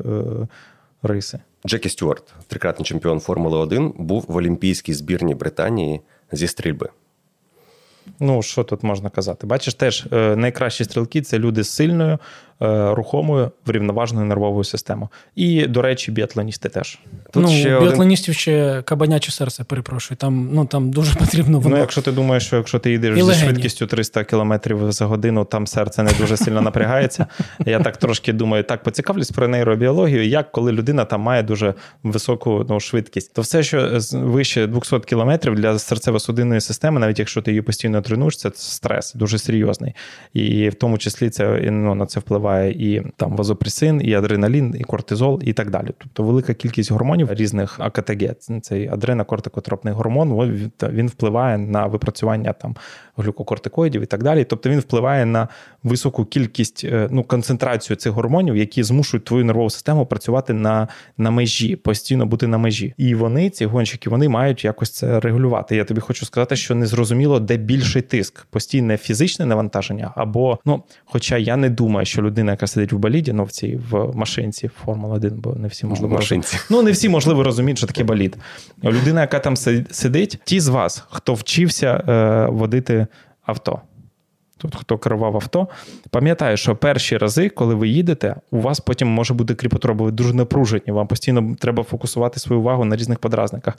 [1.02, 1.38] риси.
[1.66, 6.00] Джекі Стюарт, трикратний чемпіон Формули 1, був в Олімпійській збірні Британії
[6.32, 6.88] зі стрільби.
[8.20, 9.46] Ну, що тут можна казати?
[9.46, 12.18] Бачиш, теж е, найкращі стрілки це люди з сильною,
[12.62, 15.08] е, рухомою, врівноваженою нервовою системою.
[15.36, 16.98] І, до речі, біатлоністи теж.
[17.30, 18.38] Тут ну, ще біатлоністів один...
[18.38, 20.18] ще кабаняче серце, перепрошую.
[20.18, 21.60] Там ну, там дуже потрібно.
[21.60, 21.76] Воно...
[21.76, 24.54] Ну, якщо ти думаєш, що якщо ти їдеш зі швидкістю 300 км
[24.88, 27.26] за годину, там серце не дуже сильно напрягається.
[27.66, 32.66] Я так трошки думаю, так поцікавлюсь про нейробіологію, як коли людина там має дуже високу
[32.68, 37.62] ну, швидкість, то все, що вище 200 км для серцево-судинної системи, навіть якщо ти її
[37.62, 39.94] постійно тренуєш, це стрес дуже серйозний.
[40.32, 44.84] І в тому числі це ну, на це впливає і там вазопресин, і адреналін, і
[44.84, 45.88] кортизол, і так далі.
[45.98, 52.76] Тобто велика кількість гормонів різних АКТГ, цей адренокортикотропний гормон, він впливає на випрацювання там
[53.16, 54.44] глюкокортикоїдів і так далі.
[54.44, 55.48] Тобто він впливає на
[55.82, 61.30] високу кількість, е, ну, концентрацію цих гормонів, які змушують твою нервову систему працювати на на
[61.30, 62.94] межі, постійно бути на межі.
[62.96, 65.76] І вони, ці гонщики, вони мають якось це регулювати.
[65.76, 70.82] Я тобі хочу сказати, що не зрозуміло, де більший тиск, постійне фізичне навантаження, або ну,
[71.04, 74.70] хоча я не думаю, що людина, яка сидить в боліді, ну в цій в машинці
[74.84, 76.58] Формула 1, бо не всі можливо машинці.
[76.70, 78.36] Ну не всі можливо розуміють, що таке болід.
[78.84, 79.56] Людина, яка там
[79.90, 83.06] сидить, ті з вас, хто вчився е, водити
[83.42, 83.80] авто.
[84.64, 85.68] Тут хто керував авто,
[86.10, 89.54] пам'ятає, що перші рази, коли ви їдете, у вас потім може бути
[89.94, 90.82] ви дуже напружені.
[90.86, 93.78] Вам постійно треба фокусувати свою увагу на різних подразниках.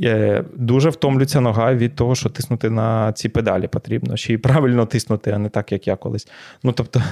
[0.00, 4.16] Е, дуже втомлюється нога від того, що тиснути на ці педалі потрібно.
[4.16, 6.28] Ще й правильно тиснути, а не так, як я колись.
[6.62, 7.02] Ну тобто,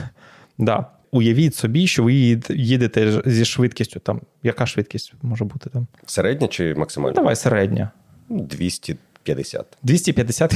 [0.59, 0.87] да.
[1.11, 2.15] Уявіть собі, що ви
[2.49, 4.01] їдете зі швидкістю.
[4.01, 5.87] Там, Яка швидкість може бути там?
[6.07, 7.15] Середня чи максимальна?
[7.17, 7.91] Ну, давай середня.
[8.29, 9.67] 250.
[9.83, 10.55] 250?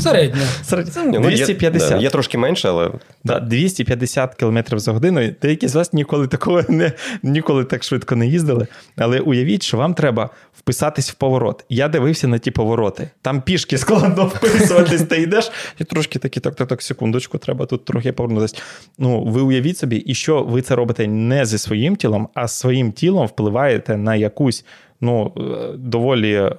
[0.00, 0.42] Середня.
[0.62, 1.20] Середня.
[1.20, 1.90] 250.
[1.90, 2.90] Є, є трошки менше, але.
[3.24, 5.30] Да, 250 км за годину.
[5.42, 8.66] Деякі з вас ніколи такого не ніколи так швидко не їздили.
[8.96, 11.64] Але уявіть, що вам треба вписатись в поворот.
[11.68, 13.10] Я дивився на ті повороти.
[13.22, 17.84] Там пішки складно вписуватись, ти йдеш, і трошки такі, так, так, так, секундочку, треба тут
[17.84, 18.56] трохи повернутися.
[18.98, 22.92] Ну, ви уявіть собі, і що ви це робите не зі своїм тілом, а своїм
[22.92, 24.64] тілом впливаєте на якусь
[25.02, 25.42] ну, е,
[25.76, 26.50] доволі е,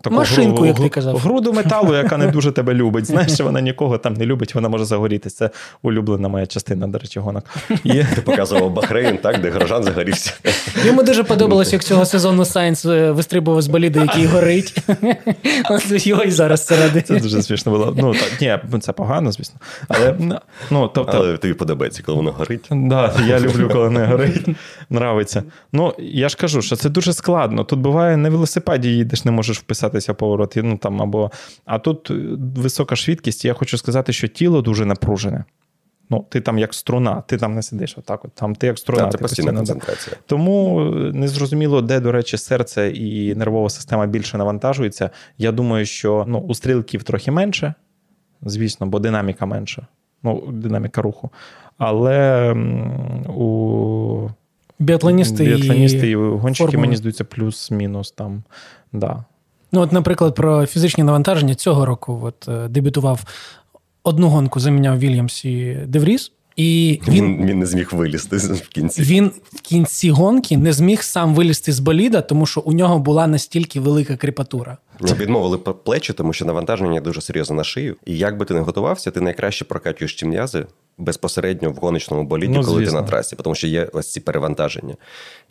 [0.00, 1.16] таку Машинку, гру, як ти казав.
[1.16, 3.06] груду металу, яка не дуже тебе любить.
[3.06, 5.36] Знаєш, вона нікого там не любить, вона може загорітися.
[5.36, 5.50] Це
[5.82, 7.44] улюблена моя частина, до речі, гонок.
[7.84, 8.04] І...
[8.14, 10.32] Ти показував Бахрейн, так, де Грожан загорівся.
[10.86, 14.76] Йому дуже подобалось, як цього сезону Сайнс е, вистрибував з боліду, який горить.
[15.90, 17.94] Його і зараз це Це дуже смішно було.
[17.98, 19.60] Ну, так, Ні, це погано, звісно.
[19.88, 20.14] Але
[20.70, 21.18] ну, тобто...
[21.18, 22.66] Але тобі подобається, коли воно горить.
[22.70, 24.46] Да, Я люблю, коли не горить.
[24.92, 25.42] Нравится.
[25.72, 27.64] Ну, я ж кажу, що це дуже складно.
[27.64, 30.54] Тут тут буває на велосипеді їдеш, не можеш вписатися в поворот.
[30.56, 31.30] Ну, там, або...
[31.64, 32.14] А тут е,
[32.56, 35.44] висока швидкість, я хочу сказати, що тіло дуже напружене.
[36.10, 38.24] Ну, Ти там як струна, ти там не сидиш отак.
[38.24, 39.02] от, там Ти як струна.
[39.02, 40.16] Да, ти постійна концентрація.
[40.26, 45.10] Тому е, незрозуміло, де, до речі, серце і нервова система більше навантажується.
[45.38, 47.74] Я думаю, що ну, у стрілків трохи менше,
[48.42, 49.86] звісно, бо динаміка менша.
[50.22, 51.30] Ну, динаміка руху.
[51.78, 52.52] Але
[53.28, 54.28] у
[54.78, 56.86] Біатлоністи, Біатлоністи і гонщики, формули.
[56.86, 58.42] мені здаються, плюс-мінус там.
[58.92, 59.24] Да.
[59.72, 63.24] Ну, от, наприклад, про фізичні навантаження цього року от, е, дебютував
[64.02, 66.32] одну гонку, заміняв Вільямс і Девріс.
[66.56, 69.02] І він він не зміг вилізти в кінці.
[69.02, 73.26] Він в кінці гонки не зміг сам вилізти з боліда, тому що у нього була
[73.26, 74.76] настільки велика кріпатура.
[75.00, 77.96] Відмовили плечі, тому що навантаження дуже серйозно на шию.
[78.06, 80.66] І як би ти не готувався, ти найкраще прокачуєш ті м'язи
[80.98, 84.96] безпосередньо в гоночному боліді, ну, коли ти на трасі, тому що є ось ці перевантаження.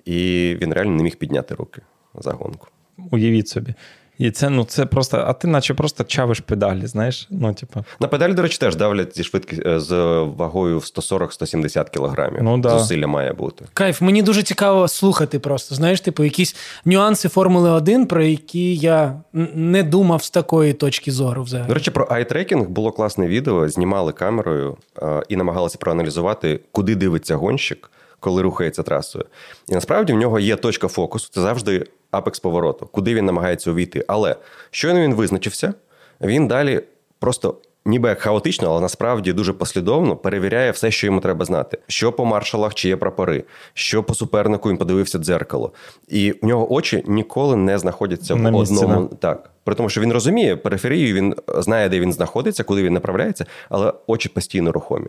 [0.06, 1.82] І він реально не міг підняти руки
[2.20, 2.68] за гонку.
[3.12, 3.74] Уявіть собі.
[4.18, 7.28] І це ну це просто, а ти наче просто чавиш педалі, знаєш?
[7.30, 7.84] Ну, типу.
[8.00, 9.94] На педалі, до речі, теж давлять зі швидкі е, з
[10.38, 12.44] вагою в 140-170 кілограмів.
[12.44, 12.80] Ну, да.
[12.80, 13.66] Зусилля має бути.
[13.74, 15.76] Кайф, мені дуже цікаво слухати просто.
[15.76, 19.22] Знаєш, типу, якісь нюанси Формули 1, про які я
[19.56, 21.44] не думав з такої точки зору.
[21.44, 21.68] взагалі.
[21.68, 23.70] До речі, про айтрекінг було класне відео.
[23.70, 27.92] Знімали камерою е, і намагалися проаналізувати, куди дивиться гонщик.
[28.20, 29.26] Коли рухається трасою,
[29.70, 31.30] і насправді в нього є точка фокусу.
[31.32, 34.06] Це завжди апекс повороту, куди він намагається увійти.
[34.08, 34.36] Але
[34.72, 35.74] щойно він визначився,
[36.22, 36.82] він далі
[37.20, 37.56] просто.
[37.86, 41.78] Ніби як хаотично, але насправді дуже послідовно перевіряє все, що йому треба знати.
[41.88, 43.44] Що по маршалах, чи є прапори,
[43.74, 45.72] що по супернику він подивився дзеркало.
[46.08, 49.10] І в нього очі ніколи не знаходяться На в одному.
[49.12, 49.16] да.
[49.16, 49.50] Так.
[49.64, 53.94] При тому, що він розуміє периферію, він знає, де він знаходиться, куди він направляється, але
[54.08, 55.08] очі постійно рухомі.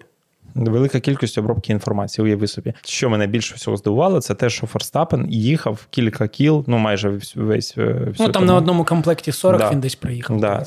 [0.64, 2.72] Велика кількість обробки інформації, уяви собі.
[2.84, 7.36] Що мене більше всього здивувало, це те, що Форстапен їхав кілька кіл, ну майже весь
[7.36, 7.74] весь.
[7.78, 9.70] е, всю Ну там тому- на одному комплекті 40 Да.
[9.70, 10.40] він десь приїхав.
[10.40, 10.66] Да.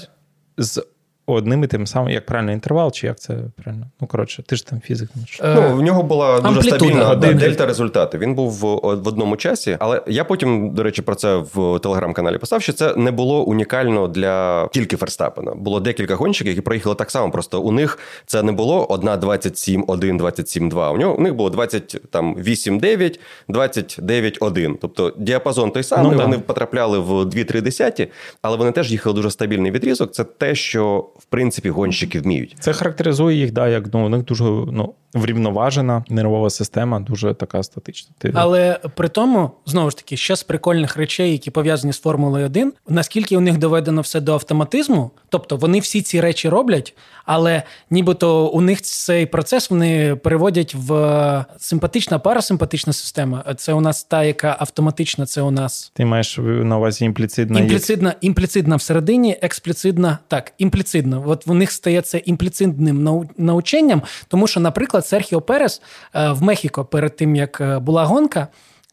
[0.58, 0.86] З
[1.26, 3.88] одним і тим самим, як правильно інтервал, чи як це правильно?
[4.02, 5.10] Ну, коротше, ти ж там фізик.
[5.16, 8.18] ну, Ну, в нього була дуже стабільна дельта результати.
[8.18, 8.60] Він був в,
[8.96, 12.96] в одному часі, але я потім, до речі, про це в телеграм-каналі писав, що це
[12.96, 15.56] не було унікально для тільки Ферстапена.
[15.56, 17.32] Було декілька гонщиків, які проїхали так само.
[17.32, 21.36] Просто у них це не було 1 27 1 27 2 У нього у них
[21.36, 26.12] було 28 9 29 1 Тобто діапазон той самий.
[26.12, 26.24] Ну, да.
[26.24, 28.08] вони потрапляли в 2-3 десяті,
[28.42, 30.12] але вони теж їхали дуже стабільний відрізок.
[30.12, 32.56] Це те, що в принципі гонщики вміють.
[32.60, 37.64] Це характеризує їх, да, як ну, у них дуже ну, врівноважена нервова система, дуже така
[37.64, 38.16] статична.
[38.18, 42.46] Ти, Але при тому, знову ж таки, ще з прикольних речей, які пов'язані з Формулою
[42.46, 46.96] 1, наскільки у них доведено все до автоматизму, тобто вони всі ці речі роблять,
[47.26, 53.44] але нібито у них цей процес вони переводять в е, симпатична парасимпатична система.
[53.58, 57.66] Це у нас та, яка автоматична, це у нас ти маєш на увазі імпліцитна є-
[57.66, 60.54] імпліцитна, імпліцитна всередині, експліцитна, так,
[61.02, 61.32] імпліцитна.
[61.32, 65.82] От в них стає це імпліцитним наученням, тому що, наприклад, Серхіо Перес
[66.14, 68.48] е, в Мехіко перед тим, як е, була гонка,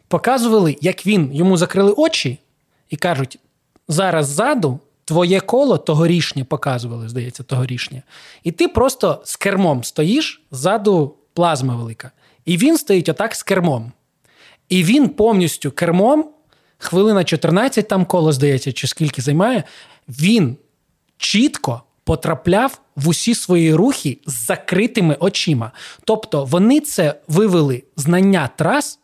[0.08, 2.38] показували, як він йому закрили очі
[2.90, 3.38] і кажуть:
[3.88, 8.02] зараз ззаду твоє коло тогорішнє показували, здається, тогорішнє.
[8.44, 12.10] І ти просто з кермом стоїш, ззаду плазма велика.
[12.44, 13.92] І він стоїть отак з кермом.
[14.68, 16.30] І він повністю кермом,
[16.78, 19.64] хвилина 14 там коло, здається, чи скільки займає,
[20.08, 20.56] він
[21.18, 25.72] чітко потрапляв в усі свої рухи з закритими очима.
[26.04, 28.98] Тобто вони це вивели знання трас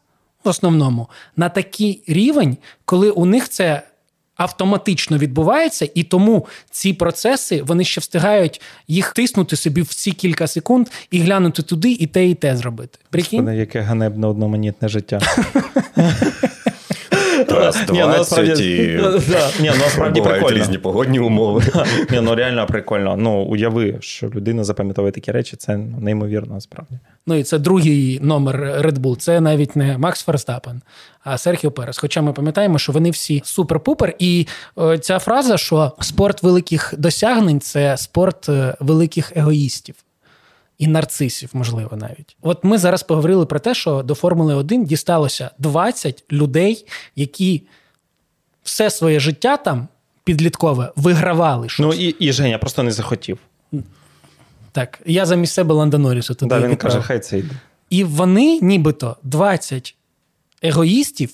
[0.44, 3.82] в основному на такий рівень, коли у них це.
[4.36, 10.46] Автоматично відбувається, і тому ці процеси вони ще встигають їх тиснути собі в ці кілька
[10.46, 12.98] секунд і глянути туди, і те, і те зробити.
[13.10, 13.48] Прикинь?
[13.48, 15.20] Яке ганебне одноманітне життя.
[17.48, 19.00] Раз, Ні, ну, насправді-
[20.20, 21.62] 20 і різні погодні умови.
[22.10, 23.16] Ні, ну реально прикольно.
[23.16, 26.98] Ну, уяви, що людина запам'ятовує такі речі, це ну, неймовірно насправді.
[27.26, 29.16] Ну і це другий номер Red Bull.
[29.16, 30.80] Це навіть не Макс Ферстапен,
[31.24, 31.98] а Серхіо Перес.
[31.98, 34.12] Хоча ми пам'ятаємо, що вони всі супер-пупер.
[34.18, 34.46] І
[34.78, 39.94] е, ця фраза, що спорт великих досягнень це спорт е, великих егоїстів.
[40.78, 42.36] І нарцисів, можливо, навіть.
[42.42, 47.62] От ми зараз поговорили про те, що до Формули 1 дісталося 20 людей, які
[48.62, 49.88] все своє життя там
[50.24, 51.68] підліткове вигравали.
[51.68, 51.86] щось.
[51.86, 53.38] Ну і, і Женя просто не захотів.
[54.72, 56.96] Так, я замість себе Ланда Норріса туди Да, він відправив.
[56.96, 57.54] каже, хай це йде.
[57.90, 59.94] І вони, нібито 20
[60.62, 61.30] егоїстів,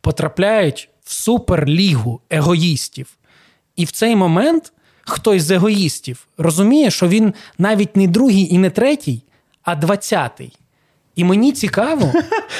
[0.00, 3.16] потрапляють в суперлігу егоїстів.
[3.76, 4.72] І в цей момент
[5.10, 9.22] хтось з егоїстів розуміє, що він навіть не другий і не третій,
[9.62, 10.52] а двадцятий.
[11.16, 12.12] І мені цікаво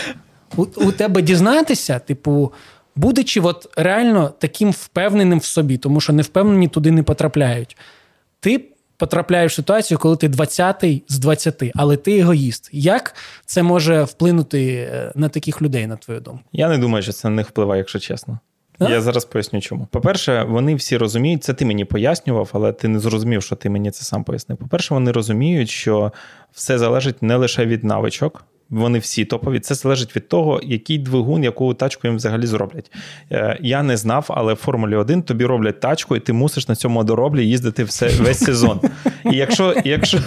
[0.57, 2.53] у, у тебе дізнатися, типу,
[2.97, 7.77] будучи от реально таким впевненим в собі, тому що невпевнені туди не потрапляють.
[8.41, 8.65] Ти
[8.97, 12.69] потрапляєш в ситуацію, коли ти 20-й з 20, але ти егоїст.
[12.73, 13.15] Як
[13.47, 16.45] це може вплинути е, на таких людей, на твою думку?
[16.53, 18.39] Я не думаю, що це на них впливає, якщо чесно.
[18.81, 19.87] Я зараз поясню, чому.
[19.91, 23.91] По-перше, вони всі розуміють, це ти мені пояснював, але ти не зрозумів, що ти мені
[23.91, 24.59] це сам пояснив.
[24.59, 26.13] По-перше, вони розуміють, що
[26.53, 28.45] все залежить не лише від навичок.
[28.71, 29.61] Вони всі топові.
[29.61, 32.93] Це залежить від того, який двигун, яку тачку їм взагалі зроблять.
[33.33, 36.75] Е, Я не знав, але в Формулі 1 тобі роблять тачку, і ти мусиш на
[36.75, 38.81] цьому дороблі їздити все, весь сезон.
[39.31, 40.19] І якщо, якщо,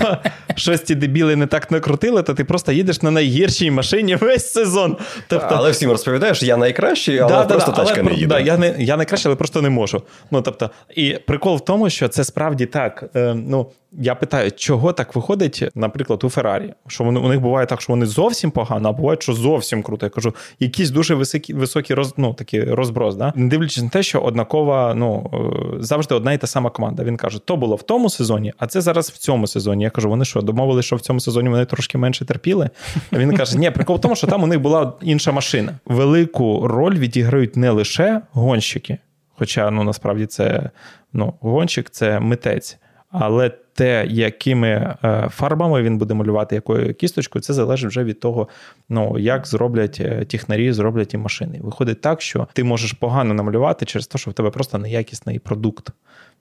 [0.56, 4.97] щось ті дебіли не так накрутили, то ти просто їдеш на найгіршій машині весь сезон.
[5.27, 5.47] Тобто...
[5.51, 8.27] Але всім розповідаєш, я найкращий, але да, просто да, тачка але, не їде.
[8.27, 10.01] Да, я не я найкращий, але просто не можу.
[10.32, 13.03] Ну тобто, і прикол в тому, що це справді так.
[13.15, 16.73] Е, ну я питаю, чого так виходить, наприклад, у Феррарі?
[16.88, 20.06] Що вони у них буває так, що вони зовсім погано, а буває, що зовсім круто.
[20.06, 23.15] Я кажу, якісь дуже високі високі роз, ну, такі розброс.
[23.15, 23.34] Да?
[23.36, 27.03] Не дивлячись на те, що однакова, ну е, завжди одна і та сама команда.
[27.03, 29.84] Він каже, то було в тому сезоні, а це зараз в цьому сезоні.
[29.84, 32.69] Я кажу, вони що, домовилися, що в цьому сезоні вони трошки менше терпіли.
[33.12, 35.79] А Він каже: Ні, прикол в тому, що там у них була інша машина.
[35.86, 38.97] Велику роль відіграють не лише гонщики,
[39.38, 40.69] хоча ну насправді це
[41.13, 42.78] ну, гонщик, це митець.
[43.14, 44.68] Але те, якими
[45.03, 48.47] е, фарбами він буде малювати, якою кісточкою, це залежить вже від того,
[48.89, 51.59] ну як зроблять е, технарі, зроблять і машини.
[51.61, 55.89] Виходить так, що ти можеш погано намалювати через те, що в тебе просто неякісний продукт.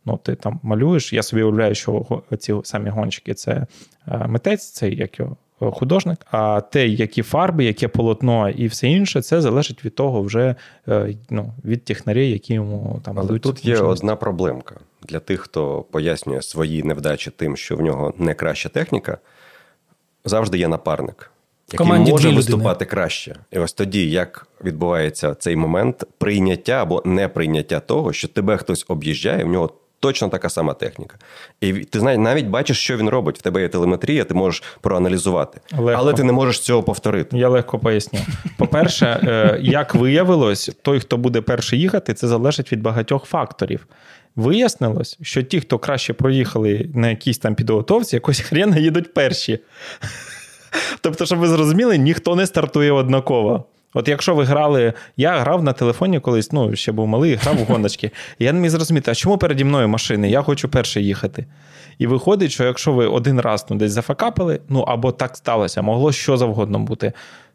[0.05, 1.13] Ну, ти там малюєш.
[1.13, 3.67] Я собі уявляю, що ці самі гонщики це
[4.09, 5.37] е, митець, це як його.
[5.73, 10.55] Художник, а те, які фарби, яке полотно і все інше, це залежить від того, вже
[11.31, 16.43] ну, від технарів, які йому там Але тут є одна проблемка для тих, хто пояснює
[16.43, 19.19] свої невдачі тим, що в нього не краща техніка,
[20.25, 21.31] завжди є напарник,
[21.73, 23.37] який може виступати краще.
[23.51, 29.45] І ось тоді, як відбувається цей момент прийняття або неприйняття того, що тебе хтось об'їжджає,
[29.45, 29.71] в нього.
[30.01, 31.17] Точно така сама техніка.
[31.61, 33.39] І ти знаєш, навіть бачиш, що він робить.
[33.39, 35.61] В тебе є телеметрія, ти можеш проаналізувати.
[35.79, 36.01] Легко.
[36.01, 37.39] Але ти не можеш цього повторити.
[37.39, 38.21] Я легко поясню.
[38.59, 43.87] По-перше, е, як виявилось, той, хто буде перший їхати, це залежить від багатьох факторів.
[44.37, 49.59] Вияснилось, що ті, хто краще проїхали на якійсь там підготовці, якось хрена їдуть перші.
[51.01, 53.65] Тобто, щоб ви зрозуміли, ніхто не стартує однаково.
[53.95, 57.65] От якщо ви грали, я грав на телефоні колись, ну ще був малий, грав у
[57.65, 58.11] гоночки.
[58.39, 60.31] Я не міг зрозуміти, а чому переді мною машини?
[60.31, 61.47] Я хочу перший їхати.
[61.99, 66.13] І виходить, що якщо ви один раз ну, десь зафакапили, ну або так сталося, могло
[66.13, 67.13] що завгодно бути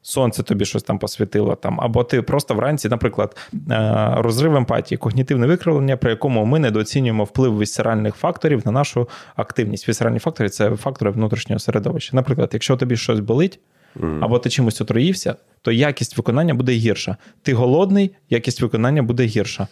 [0.08, 5.48] сонце тобі щось там посвітило, там, або ти просто вранці, наприклад, е, розрив емпатії, когнітивне
[5.48, 9.90] викривлення, при якому ми недооцінюємо вплив вісцеральних факторів на нашу активність.
[9.90, 12.16] Вісцеральні фактори це фактори внутрішнього середовища.
[12.16, 13.60] Наприклад, якщо тобі щось болить.
[14.22, 17.18] Або ти чимось отруївся, то якість виконання буде гірша.
[17.42, 19.68] Ти голодний, якість виконання буде гірша.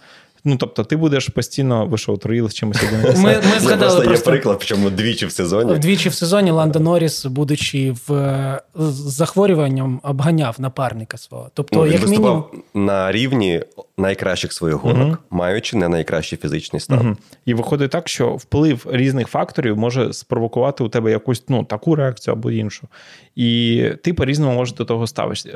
[0.47, 3.21] Ну тобто, ти будеш постійно ви що, отруїли чимось один.
[3.23, 5.75] Ми ми згадали просто, просто є приклад, причому двічі в сезоні.
[5.79, 11.49] Двічі в сезоні Ланда Норріс, будучи в з захворюванням, обганяв напарника свого.
[11.53, 12.87] Тобто, ну, як виступав мінімум...
[12.87, 13.63] на рівні
[13.97, 15.17] найкращих своїх гонок, угу.
[15.29, 17.07] маючи не найкращий фізичний стан.
[17.07, 17.17] Угу.
[17.45, 22.33] І виходить так, що вплив різних факторів може спровокувати у тебе якусь ну таку реакцію
[22.33, 22.87] або іншу.
[23.35, 25.07] І ти по-різному можеш до того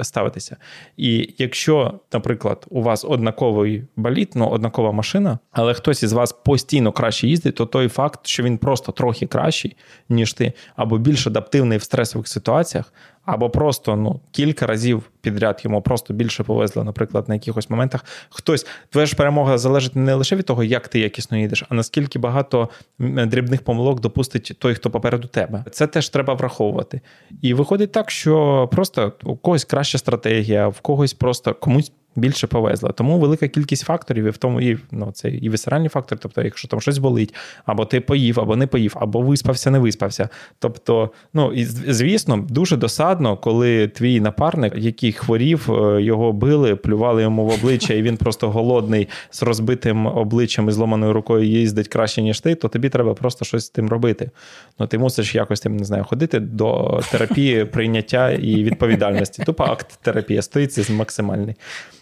[0.02, 0.58] ставитися.
[0.98, 4.50] І якщо, наприклад, у вас однаковий баліт, ну
[4.80, 8.92] однакова машина, але хтось із вас постійно краще їздить, то той факт, що він просто
[8.92, 9.76] трохи кращий,
[10.10, 12.94] ніж ти, або більш адаптивний в стресових ситуаціях,
[13.26, 18.06] або просто ну кілька разів підряд йому просто більше повезло, наприклад, на якихось моментах.
[18.30, 22.20] Хтось твоя ж перемога залежить не лише від того, як ти якісно їдеш, а наскільки
[22.20, 22.70] багато
[23.00, 25.66] дрібних помилок допустить той, хто попереду тебе.
[25.72, 27.02] Це теж треба враховувати.
[27.42, 32.92] І виходить так, що просто у когось краща стратегія, в когось просто комусь більше повезло.
[32.92, 36.68] Тому велика кількість факторів, і в тому і ну, це і висеральні фактори, тобто, якщо
[36.68, 37.36] там щось болить,
[37.66, 40.30] або ти поїв, або не поїв, або виспався, не виспався.
[40.60, 47.22] Тобто, ну і звісно, дуже досадно, коли твій напарник, який хворів, е, його били, плювали
[47.22, 52.22] йому в обличчя, і він просто голодний з розбитим обличчям і зломаною рукою їздить краще,
[52.22, 54.32] ніж ти, то тобі треба просто щось з тим робити.
[54.80, 59.44] Ну, ти мусиш якось тим не знаю, ходити до терапії, прийняття і відповідальності.
[59.44, 61.56] Тупо акт терапії, стоїцизм максимальний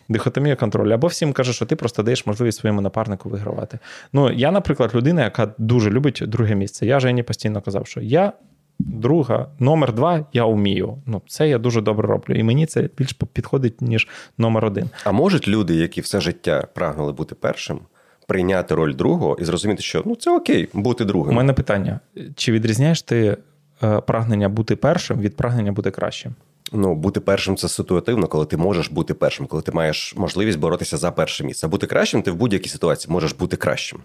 [0.09, 0.91] дихотомія контролю.
[0.91, 3.79] Або всім каже, що ти просто даєш можливість своєму напарнику вигравати.
[4.13, 6.85] Ну, я, наприклад, людина, яка дуже любить друге місце.
[6.85, 8.33] Я Жені постійно казав, що я.
[8.79, 10.97] Друга, номер два, я вмію.
[11.05, 12.35] Ну, це я дуже добре роблю.
[12.35, 14.89] І мені це більш підходить, ніж номер один.
[15.03, 17.79] А можуть люди, які все життя прагнули бути першим,
[18.27, 21.33] прийняти роль другого і зрозуміти, що ну це окей, бути другим.
[21.33, 21.99] У мене питання:
[22.35, 23.37] чи відрізняєш ти
[23.83, 26.35] е, прагнення бути першим від прагнення бути кращим?
[26.73, 30.97] Ну, бути першим це ситуативно, коли ти можеш бути першим, коли ти маєш можливість боротися
[30.97, 31.67] за перше місце.
[31.67, 33.99] Бути кращим, ти в будь-якій ситуації можеш бути кращим.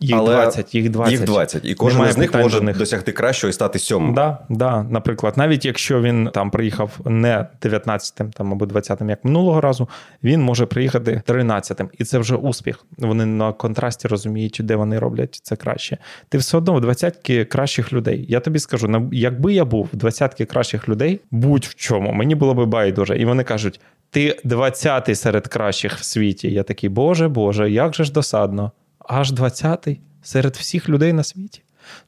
[0.00, 1.12] Їх Але 20, їх 20.
[1.12, 1.64] Їх 20.
[1.64, 2.78] І кожен з них може них.
[2.78, 4.14] досягти кращого і стати сьомим.
[4.14, 9.60] Да, да, Наприклад, навіть якщо він там приїхав не 19-тим там, або 20-тим, як минулого
[9.60, 9.88] разу,
[10.22, 11.90] він може приїхати 13-тим.
[11.98, 12.84] І це вже успіх.
[12.98, 15.98] Вони на контрасті розуміють, де вони роблять це краще.
[16.28, 18.26] Ти все одно в двадцятки кращих людей.
[18.28, 22.66] Я тобі скажу, якби я був в двадцятки кращих людей, будь-в чому, мені було би
[22.66, 23.18] байдуже.
[23.18, 23.80] І вони кажуть:
[24.10, 26.52] ти 20-й серед кращих в світі.
[26.52, 28.72] Я такий, Боже, Боже, як же ж досадно
[29.08, 31.62] аж 20-й серед всіх людей на світі.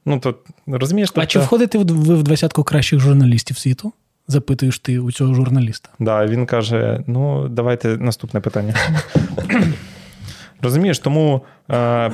[0.05, 0.35] Ну то
[0.67, 1.21] розумієш, тобто...
[1.21, 3.93] а чи входите ви в двадцятку кращих журналістів світу?
[4.27, 5.89] Запитуєш ти у цього журналіста.
[5.99, 8.75] Да, він каже: ну, давайте наступне питання.
[10.61, 11.41] Розумієш, тому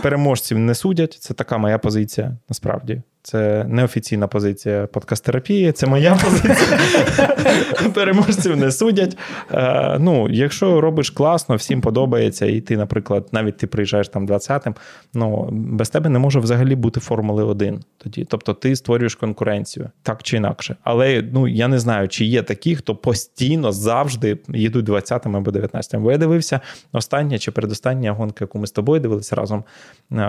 [0.02, 1.14] переможців не судять.
[1.14, 3.02] Це така моя позиція насправді.
[3.26, 6.80] Це неофіційна позиція подкастерапії, це моя позиція.
[7.94, 9.18] Переможців не судять.
[9.52, 14.76] Е, ну, Якщо робиш класно, всім подобається, і ти, наприклад, навіть ти приїжджаєш там 20-м,
[15.14, 18.26] ну, без тебе не може взагалі бути Формули 1 тоді.
[18.30, 20.76] Тобто ти створюєш конкуренцію так чи інакше.
[20.84, 26.04] Але ну, я не знаю, чи є такі, хто постійно завжди їдуть 20-м або 19-м.
[26.04, 26.60] Бо я дивився
[26.92, 29.64] остання чи передостання гонка, яку ми з тобою дивилися разом.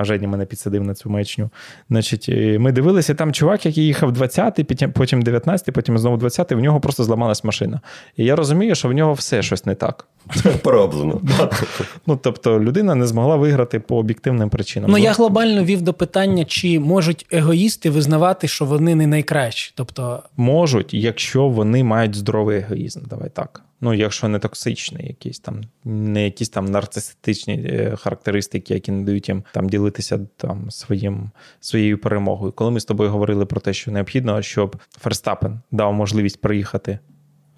[0.01, 1.51] Жені мене підсадив на цю маячню.
[1.91, 6.61] Значить, ми дивилися дивилися, там чувак, який їхав 20-й, потім 19-й, потім знову 20-й, в
[6.61, 7.81] нього просто зламалась машина.
[8.17, 10.07] І я розумію, що в нього все щось не так.
[10.63, 11.21] Пороблено.
[12.07, 14.91] Ну, Тобто людина не змогла виграти по об'єктивним причинам.
[14.91, 19.73] Ну, я глобально вів до питання, чи можуть егоїсти визнавати, що вони не найкращі.
[19.75, 20.23] Тобто...
[20.37, 23.01] Можуть, якщо вони мають здоровий егоїзм.
[23.07, 23.63] Давай так.
[23.81, 29.29] Ну, якщо не токсичний, якийсь там, не якісь там нарцистичні е, характеристики, які не дають
[29.29, 32.53] їм там ділитися там своїм своєю перемогою.
[32.53, 36.99] Коли ми з тобою говорили про те, що необхідно, щоб Ферстапен дав можливість приїхати.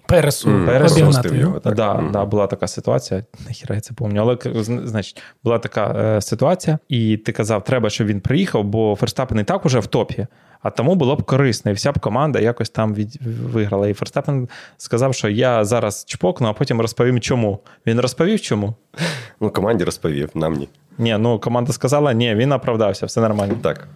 [0.07, 0.99] Пересу, mm, пересу
[1.35, 1.59] його.
[1.59, 2.11] Так, да, mm.
[2.11, 3.23] да, була така ситуація.
[3.47, 4.37] Нахіра я це пам'ятаю.
[4.53, 9.39] Але значить, була така е, ситуація, і ти казав, треба, щоб він приїхав, бо Ферстапен
[9.39, 10.27] і так уже в топі.
[10.61, 13.19] А тому було б корисно, і вся б команда якось там від...
[13.51, 13.87] виграла.
[13.87, 17.59] І Ферстапен сказав, що я зараз чпокну, а потім розповім, чому.
[17.85, 18.73] Він розповів, чому?
[19.41, 20.69] Ну, команді розповів, нам ні.
[20.97, 23.55] Ні, ну команда сказала, ні, він оправдався, все нормально.
[23.61, 23.87] Так.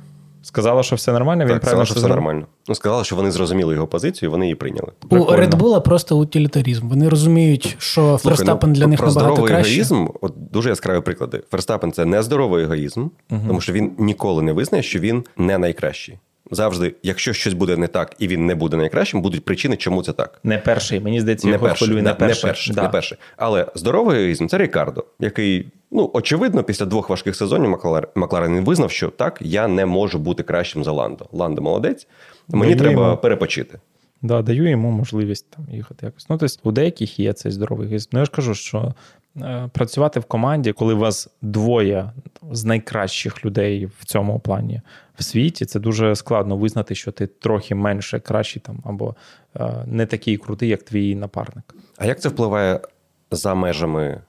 [0.42, 2.46] Сказала, що все нормально, він так, правильно сказала, що все нормально.
[2.68, 4.92] Ну, сказала, що вони зрозуміли його позицію, вони її прийняли.
[5.10, 6.89] У Red Bull просто утилітарізм.
[6.89, 9.72] Вони розуміють, що Ферстапен ну, для них про набагато краще.
[9.72, 11.44] егоїзм, от дуже яскраві приклади.
[11.52, 13.42] Ферстапен це не здоровий егоїзм, угу.
[13.48, 16.18] тому що він ніколи не визнає, що він не найкращий
[16.52, 20.14] завжди, якщо щось буде не так і він не буде найкращим, будуть причини, чому це
[20.14, 20.39] так.
[20.43, 20.99] Не перший.
[20.99, 22.43] Мені здається, не перший, не, не перший.
[22.43, 22.84] Не перший, да.
[22.84, 23.18] не перший.
[23.38, 25.68] Але здоровий егоїзм– це Рікардо, який.
[25.91, 28.08] Ну, очевидно, після двох важких сезонів Маклар...
[28.16, 31.26] Макларен визнав, що так, я не можу бути кращим за Ландо.
[31.32, 32.08] Ландо молодець,
[32.47, 33.18] мені даю треба йому...
[33.18, 33.80] перепочити.
[34.22, 36.30] Да, даю йому можливість там їхати якось.
[36.30, 38.10] Ну, тобто у деяких є цей здоровий егоїзм.
[38.12, 38.93] Ну, я ж кажу, що
[39.72, 42.12] працювати в команді, коли у вас двоє
[42.52, 44.82] з найкращих людей в цьому плані
[45.18, 49.16] в світі, це дуже складно визнати, що ти трохи менше кращий там або
[49.56, 51.76] е, не такий крутий, як твій напарник.
[51.98, 52.80] А як це впливає
[53.32, 54.22] за межами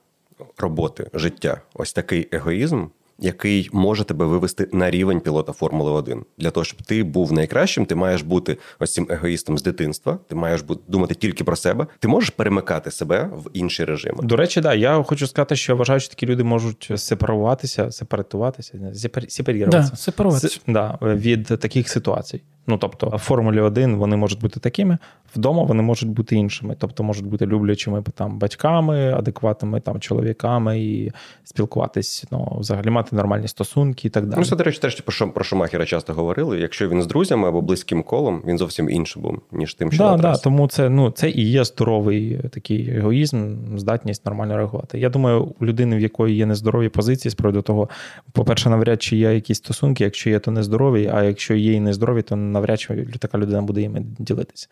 [0.57, 1.61] роботи, життя?
[1.73, 2.85] Ось такий егоїзм
[3.19, 6.25] який може тебе вивести на рівень пілота Формули 1.
[6.37, 10.19] Для того, щоб ти був найкращим, ти маєш бути ось цим егоїстом з дитинства.
[10.27, 11.87] Ти маєш бути думати тільки про себе.
[11.99, 14.19] Ти можеш перемикати себе в інші режими.
[14.23, 14.73] До речі, да.
[14.73, 18.91] Я хочу сказати, що я вважаю, що такі люди можуть сепаруватися, сепаратуватися,
[19.27, 20.59] сепаріруватися да, сепаруватися.
[20.67, 22.41] Да, від таких ситуацій.
[22.67, 24.97] Ну тобто, в Формулі 1 вони можуть бути такими,
[25.35, 26.75] вдома вони можуть бути іншими.
[26.79, 31.11] Тобто можуть бути люблячими там батьками, адекватними там чоловіками і
[31.43, 34.39] спілкуватись, ну взагалі мати нормальні стосунки і так далі.
[34.39, 36.59] Ну, це, до речі, теж про про Шумахера часто говорили.
[36.59, 40.17] Якщо він з друзями або близьким колом, він зовсім інший був, ніж тим, що да,
[40.17, 44.99] да, тому це ну це і є здоровий такий егоїзм, здатність нормально реагувати.
[44.99, 47.89] Я думаю, у людини, в якої є нездорові позиції, з приводу того,
[48.31, 52.21] по-перше, навряд чи є якісь стосунки, якщо є, то нездорові, а якщо є і нездорові,
[52.21, 54.67] то навряд чи така людина буде їми ділитися.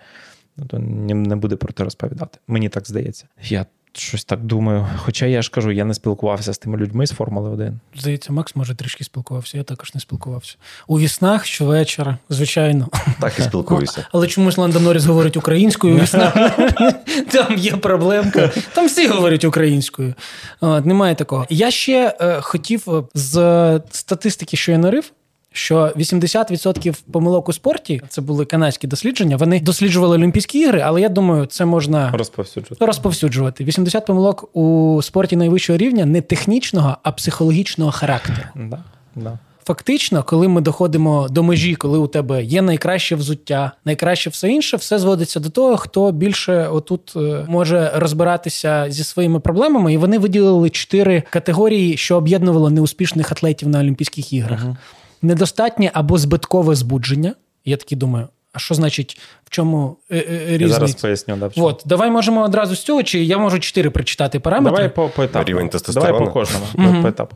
[0.58, 2.40] Ну, то не буде про це розповідати.
[2.48, 3.26] Мені так здається.
[3.44, 4.88] Я щось так думаю.
[4.98, 7.80] Хоча я ж кажу, я не спілкувався з тими людьми з Формули 1.
[7.96, 10.56] Здається, Макс може трішки спілкувався, я також не спілкувався.
[10.88, 12.88] У віснах щовечора, звичайно.
[13.20, 14.08] Так і спілкуюся.
[14.12, 16.34] Але чомусь Ланда Норріс говорить українською у віснах.
[17.32, 18.52] Там є проблемка.
[18.74, 20.14] Там всі говорять українською.
[20.62, 21.48] Немає такого.
[21.50, 25.12] Я ще е, хотів е, з статистики, що я нарив
[25.54, 29.38] що 80% помилок у спорті це були канадські дослідження.
[29.38, 32.86] Вони досліджували Олімпійські ігри, але я думаю, це можна розповсюджувати.
[32.86, 33.64] розповсюджувати.
[33.64, 38.38] 80 помилок у спорті найвищого рівня не технічного, а психологічного характеру.
[38.56, 38.80] Да,
[39.16, 39.40] да.
[39.64, 44.78] Фактично, коли ми доходимо до межі, коли у тебе є найкраще взуття, найкраще все інше,
[44.78, 50.20] все зводиться до того, хто більше отут е, може розбиратися зі своїми проблемами, і вони
[50.20, 54.66] виділили чотири категорії, що об'єднувало неуспішних атлетів на Олімпійських іграх.
[54.66, 54.76] Uh-huh
[55.22, 57.36] недостатнє або збиткове збудження.
[57.66, 60.64] Я таки думаю, А що значить, в чому різниця?
[60.64, 61.36] Я зараз поясню.
[61.36, 64.76] Да, От, Давай можемо одразу з цього, чи я можу чотири прочитати параметри?
[64.76, 65.46] Давай по по етапу.
[65.46, 66.66] Рівень Давай по кожному.
[66.76, 67.02] Mm-hmm.
[67.02, 67.36] По етапу.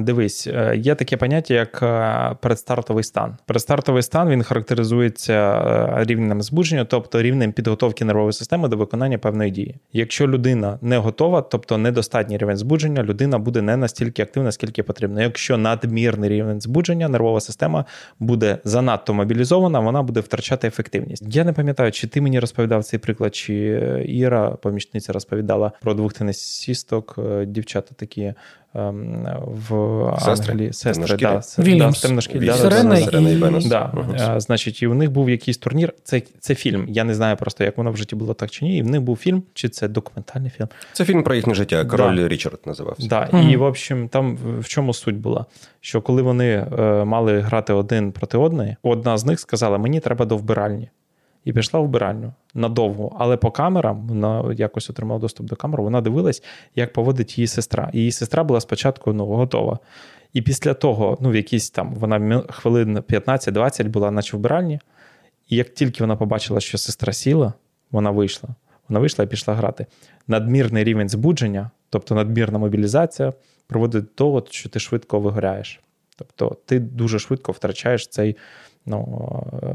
[0.00, 3.36] Дивись, е, є таке поняття, як е, предстартовий стан.
[3.46, 9.50] Предстартовий стан він характеризується е, рівнем збудження, тобто рівнем підготовки нервової системи до виконання певної
[9.50, 9.76] дії.
[9.92, 15.22] Якщо людина не готова, тобто недостатній рівень збудження, людина буде не настільки активна, скільки потрібно.
[15.22, 17.84] Якщо надмірний рівень збудження, нервова система
[18.18, 21.24] буде занадто мобілізована, вона буде втрачати ефективність.
[21.28, 23.54] Я не пам'ятаю, чи ти мені розповідав цей приклад, чи
[24.08, 28.34] Іра, помічниця, розповідала про двох тенісісток, е, дівчата такі
[28.74, 29.74] ем, в
[30.28, 30.72] Англії.
[30.72, 32.46] Сестри, да, да, темношкілі.
[32.46, 33.04] Да, Сирена і...
[33.68, 33.92] Да.
[33.94, 34.40] Uh-huh.
[34.40, 35.92] Значить, і у них був якийсь турнір.
[36.04, 36.86] Це це фільм.
[36.88, 38.78] Я не знаю просто, як воно в житті було так чи ні.
[38.78, 40.68] І в них був фільм, чи це документальний фільм.
[40.92, 41.84] Це фільм про їхнє життя.
[41.84, 42.28] Король да.
[42.28, 43.08] Річард називався.
[43.08, 43.28] Да.
[43.32, 43.50] Uh-huh.
[43.52, 45.46] І в общем, там в чому суть була?
[45.80, 50.24] Що коли вони е, мали грати один проти одної, одна з них сказала: Мені треба
[50.24, 50.90] до вбиральні
[51.44, 53.16] і пішла в вбиральню надовго.
[53.18, 55.82] Але по камерам вона якось отримала доступ до камер.
[55.82, 56.42] Вона дивилась,
[56.74, 57.90] як поводить її сестра.
[57.92, 59.78] Її сестра була спочатку ну, готова.
[60.32, 64.80] І після того, ну, в якісь там вона хвилин 15-20 була, наче вбиральні.
[65.48, 67.52] І як тільки вона побачила, що сестра сіла,
[67.90, 68.48] вона вийшла.
[68.88, 69.86] Вона вийшла і пішла грати.
[70.28, 73.32] Надмірний рівень збудження, тобто надмірна мобілізація,
[73.66, 75.80] приводить до того, що ти швидко вигоряєш.
[76.16, 78.36] Тобто ти дуже швидко втрачаєш цей
[78.86, 79.28] ну,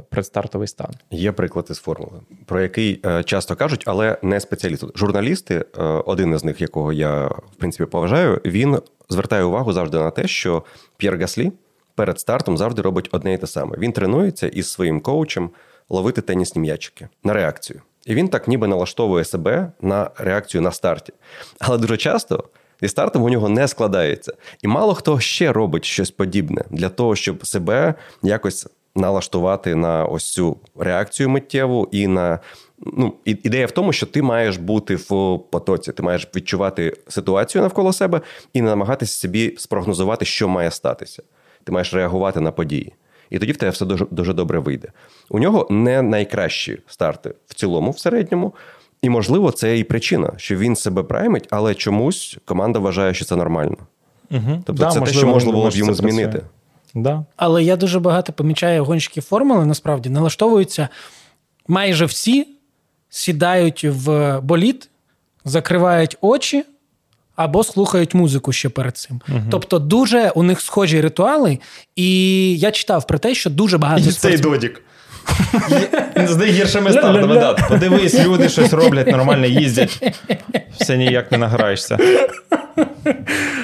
[0.09, 0.91] предстартовий стан.
[1.11, 4.87] Є приклад із формули, про який е, часто кажуть, але не спеціалісти.
[4.95, 8.79] Журналісти, е, один із них, якого я в принципі поважаю, він
[9.09, 10.63] звертає увагу завжди на те, що
[10.97, 11.51] П'єр Гаслі
[11.95, 13.77] перед стартом завжди робить одне і те саме.
[13.77, 15.49] Він тренується із своїм коучем
[15.89, 17.81] ловити тенісні м'ячики на реакцію.
[18.05, 21.13] І він так ніби налаштовує себе на реакцію на старті.
[21.59, 22.43] Але дуже часто.
[22.81, 24.33] Зі стартом у нього не складається.
[24.61, 27.93] І мало хто ще робить щось подібне для того, щоб себе
[28.23, 28.67] якось
[28.97, 32.39] налаштувати на ось цю реакцію миттєву і на.
[32.79, 37.93] Ну, ідея в тому, що ти маєш бути в потоці, ти маєш відчувати ситуацію навколо
[37.93, 38.21] себе
[38.53, 41.23] і намагатися собі спрогнозувати, що має статися.
[41.63, 42.93] Ти маєш реагувати на події.
[43.29, 44.91] І тоді в тебе все дуже дуже добре вийде.
[45.29, 48.53] У нього не найкращі старти в цілому, в середньому.
[49.01, 53.35] І, можливо, це і причина, що він себе праймить, але чомусь команда вважає, що це
[53.35, 53.77] нормально.
[54.31, 54.63] Угу.
[54.65, 56.41] Тобто, да, це можливо, те, що можна було б йому змінити.
[57.03, 57.25] Да.
[57.35, 60.89] Але я дуже багато помічаю гонщики формули, насправді налаштовуються
[61.67, 62.47] майже всі
[63.09, 64.89] сідають в боліт,
[65.45, 66.63] закривають очі
[67.35, 69.21] або слухають музику ще перед цим.
[69.29, 69.39] Угу.
[69.51, 71.59] Тобто, дуже у них схожі ритуали,
[71.95, 74.81] і я читав про те, що дуже багато І цей додік.
[76.25, 77.55] З найгіршими стартами.
[77.69, 80.13] Подивись, люди щось роблять, нормально їздять.
[80.79, 81.97] Все ніяк не награєшся.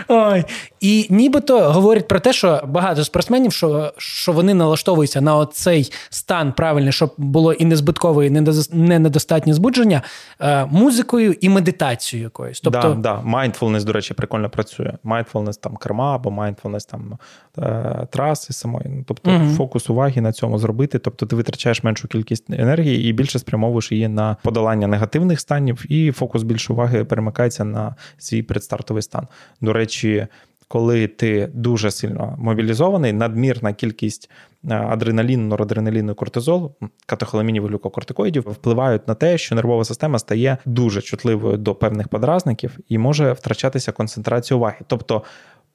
[0.07, 0.43] Ой.
[0.79, 6.53] І нібито говорять про те, що багато спортсменів, що що вони налаштовуються на оцей стан
[6.53, 8.29] правильний, щоб було і незбиткове, і
[8.71, 10.01] не недостатнє збудження
[10.39, 12.61] е, музикою і медитацією якоюсь.
[12.61, 13.37] Тобто, да, да.
[13.37, 14.93] Mindfulness, до речі, прикольно працює.
[15.05, 17.17] Mindfulness там керма, або mindfulness там
[17.57, 18.85] е, траси самої.
[18.89, 19.49] Ну, тобто угу.
[19.57, 20.99] фокус уваги на цьому зробити.
[20.99, 26.11] Тобто ти витрачаєш меншу кількість енергії і більше спрямовуєш її на подолання негативних станів, і
[26.11, 29.27] фокус більше уваги перемикається на свій предстартовий стан.
[29.61, 30.27] До речі,
[30.67, 34.29] коли ти дуже сильно мобілізований, надмірна кількість
[34.69, 36.75] е, адреналіну, норадреналіну, кортизолу,
[37.05, 42.79] катехоламінів і глюкокортикоїдів впливають на те, що нервова система стає дуже чутливою до певних подразників
[42.89, 44.77] і може втрачатися концентрація уваги.
[44.87, 45.23] Тобто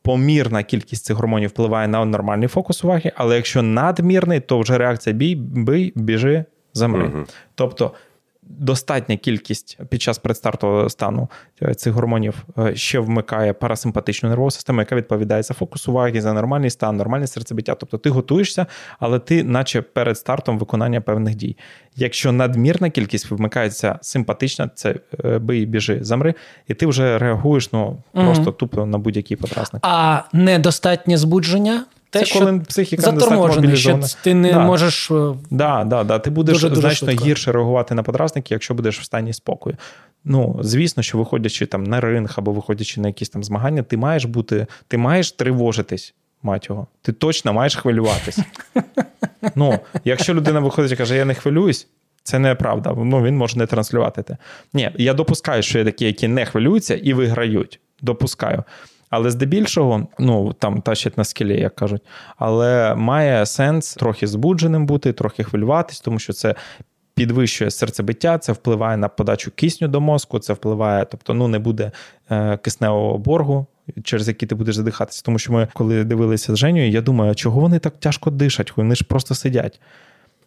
[0.02, 5.16] помірна кількість цих гормонів впливає на нормальний фокус уваги, але якщо надмірний, то вже реакція
[5.16, 6.44] бій, бий, біжи,
[6.78, 7.06] замри.
[7.06, 7.24] Угу.
[7.54, 7.92] Тобто
[8.48, 11.28] достатня кількість під час предстартового стану
[11.62, 16.32] е, цих гормонів е, ще вмикає парасимпатичну нервову систему, яка відповідає за фокус уваги, за
[16.32, 17.74] нормальний стан, нормальне серцебиття.
[17.74, 18.66] Тобто ти готуєшся,
[18.98, 21.56] але ти, наче перед стартом виконання певних дій.
[21.96, 26.34] Якщо надмірна кількість вмикається симпатична, це е, бий, біжи, замри,
[26.68, 28.52] і ти вже реагуєш ну, просто угу.
[28.52, 29.82] тупо на будь-який подразник.
[29.86, 34.58] А недостатнє збудження те, це коли психіка недостатньо що ти не да.
[34.58, 35.10] можеш.
[35.10, 36.18] Е, да, да, да.
[36.18, 37.24] Ти будеш дуже, значно швидко.
[37.24, 39.76] гірше реагувати на подразники, якщо будеш в стані спокою.
[40.24, 44.24] Ну, звісно, що виходячи там на ринг або виходячи на якісь там змагання, ти маєш
[44.24, 46.86] бути, ти маєш тривожитись, мать його.
[47.02, 48.38] Ти точно маєш хвилюватись.
[49.54, 51.86] Ну, якщо людина виходить і каже, я не хвилююсь.
[52.22, 54.36] Це неправда, ну він може не транслювати те.
[54.72, 57.80] Ні, я допускаю, що є такі, які не хвилюються і виграють.
[58.02, 58.64] Допускаю.
[59.10, 62.02] Але здебільшого, ну там тащать на скелі, як кажуть,
[62.36, 66.54] але має сенс трохи збудженим бути, трохи хвилюватись, тому що це.
[67.14, 71.92] Підвищує серцебиття, це впливає на подачу кисню до мозку, це впливає, тобто ну не буде
[72.30, 73.66] е, кисневого боргу,
[74.04, 75.22] через який ти будеш задихатися.
[75.24, 78.76] Тому що ми, коли дивилися з Женєю, я думаю, чого вони так тяжко дишать?
[78.76, 79.80] Вони ж просто сидять.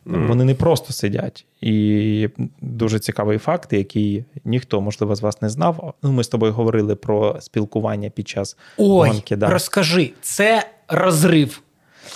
[0.06, 1.46] Вони не просто сидять.
[1.62, 2.30] І
[2.62, 5.94] дуже цікавий факт, який ніхто, можливо, з вас не знав.
[6.04, 9.36] Ну, Ми з тобою говорили про спілкування під час Ой, гонки.
[9.36, 9.50] Да.
[9.50, 11.62] Розкажи, це розрив.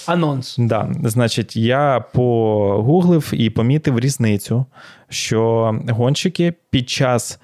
[0.05, 0.55] Анонс.
[0.59, 4.65] Да, Значить, я погуглив і помітив різницю,
[5.09, 7.39] що гонщики під час.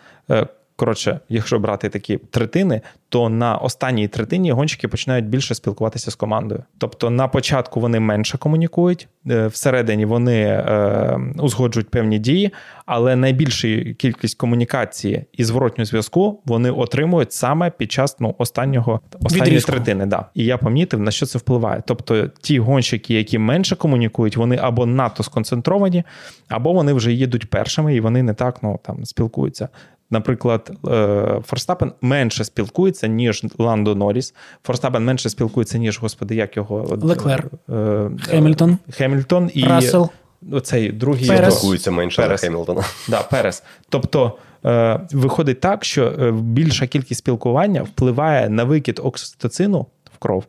[0.81, 6.63] Коротше, якщо брати такі третини, то на останній третині гонщики починають більше спілкуватися з командою.
[6.77, 12.51] Тобто на початку вони менше комунікують, е, всередині вони е, узгоджують певні дії,
[12.85, 13.67] але найбільшу
[13.97, 20.05] кількість комунікації і зворотнього зв'язку вони отримують саме під час ну, останнього останньої третини.
[20.05, 20.25] Да.
[20.33, 21.83] І я помітив, на що це впливає.
[21.85, 26.03] Тобто ті гонщики, які менше комунікують, вони або надто сконцентровані,
[26.47, 29.69] або вони вже їдуть першими і вони не так ну, там спілкуються.
[30.11, 34.33] Наприклад, е, Форстапен менше спілкується, ніж Ландо Норріс.
[34.63, 40.09] Форстапен менше спілкується, ніж господи, як його Леклер, е, Хемільтон, Хемільтон і Рассел.
[40.51, 41.55] оцей другий Перес.
[41.55, 42.41] спілкується менше Перес.
[42.41, 42.83] Хемілтона.
[43.09, 43.63] Да, Перес.
[43.89, 49.85] Тобто е, виходить так, що більша кількість спілкування впливає на викид окситоцину
[50.15, 50.45] в кров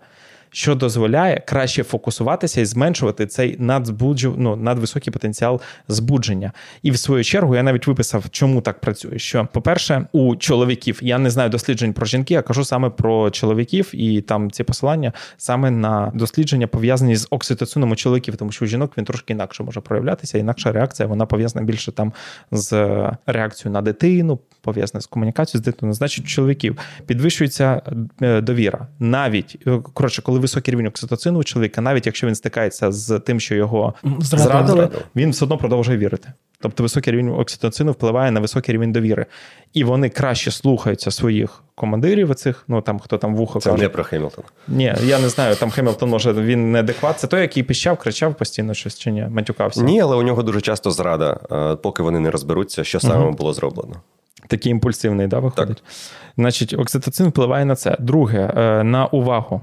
[0.52, 6.52] що дозволяє краще фокусуватися і зменшувати цей надзбуджу, ну, надвисокий потенціал збудження.
[6.82, 9.18] І в свою чергу я навіть виписав, чому так працює.
[9.18, 13.90] Що, по-перше, у чоловіків я не знаю досліджень про жінки, я кажу саме про чоловіків,
[13.92, 18.68] і там ці посилання саме на дослідження пов'язані з окситоцином у чоловіків, тому що у
[18.68, 20.38] жінок він трошки інакше може проявлятися.
[20.38, 22.12] Інакша реакція вона пов'язана більше там
[22.50, 22.72] з
[23.26, 25.94] реакцією на дитину, пов'язана з комунікацією з дитиною.
[25.94, 27.82] Значить, у чоловіків підвищується
[28.22, 28.86] е, довіра.
[28.98, 33.40] Навіть е, коротше, коли високий рівень окситоцину у чоловіка, навіть якщо він стикається з тим,
[33.40, 36.32] що його зрадили, зрадили, він все одно продовжує вірити.
[36.62, 39.26] Тобто високий рівень окситоцину впливає на високий рівень довіри.
[39.72, 43.82] І вони краще слухаються своїх командирів, оцих, ну там хто там вухо Це каже.
[43.82, 44.48] не про Хемілтона.
[44.68, 47.18] Ні, я не знаю, там Хемілтон, може, він неадекват.
[47.18, 49.82] Це той, який піщав, кричав постійно щось чи ні, матюкався.
[49.82, 53.32] Ні, але у нього дуже часто зрада, е, поки вони не розберуться, що саме угу.
[53.32, 53.96] було зроблено.
[54.46, 55.76] Такий імпульсивний, да, виходить?
[55.76, 55.84] Так.
[56.36, 57.96] Значить, окситоцин впливає на це.
[58.00, 59.60] Друге, е, на увагу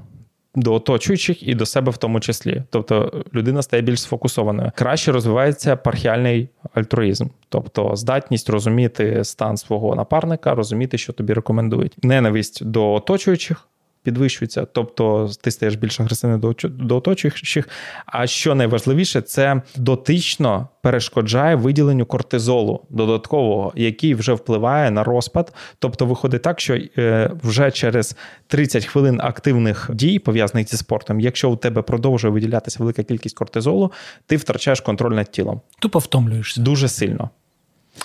[0.56, 2.64] до оточуючих і до себе в тому числі.
[2.70, 4.72] Тобто людина стає більш сфокусованою.
[4.76, 12.04] Краще розвивається пархіальний альтруїзм, тобто здатність розуміти стан свого напарника, розуміти, що тобі рекомендують.
[12.04, 13.68] Ненависть до оточуючих
[14.04, 17.70] підвищується, тобто ти стаєш більш агресивним до до оточуючих.
[18.06, 25.54] А що найважливіше, це дотично перешкоджає виділенню кортизолу додаткового, який вже впливає на розпад.
[25.80, 28.16] Тобто, виходить так, що е, вже через
[28.47, 33.91] 30 хвилин активних дій, пов'язаних зі спортом, якщо у тебе продовжує виділятися велика кількість кортизолу,
[34.26, 35.62] ти втрачаєш контроль над тілом.
[35.80, 37.30] Тупо втомлюєшся дуже сильно.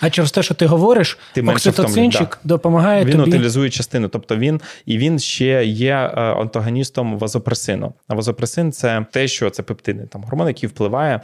[0.01, 2.55] А через те, що ти говориш, ти окситоцинчик да.
[2.55, 3.05] допомагає.
[3.05, 3.31] Він тобі...
[3.31, 7.93] утилізує частину, тобто він і він ще є е, антагоністом вазопресину.
[8.09, 11.21] А вазопресин це те, що це пептидний там гормон, який впливає е,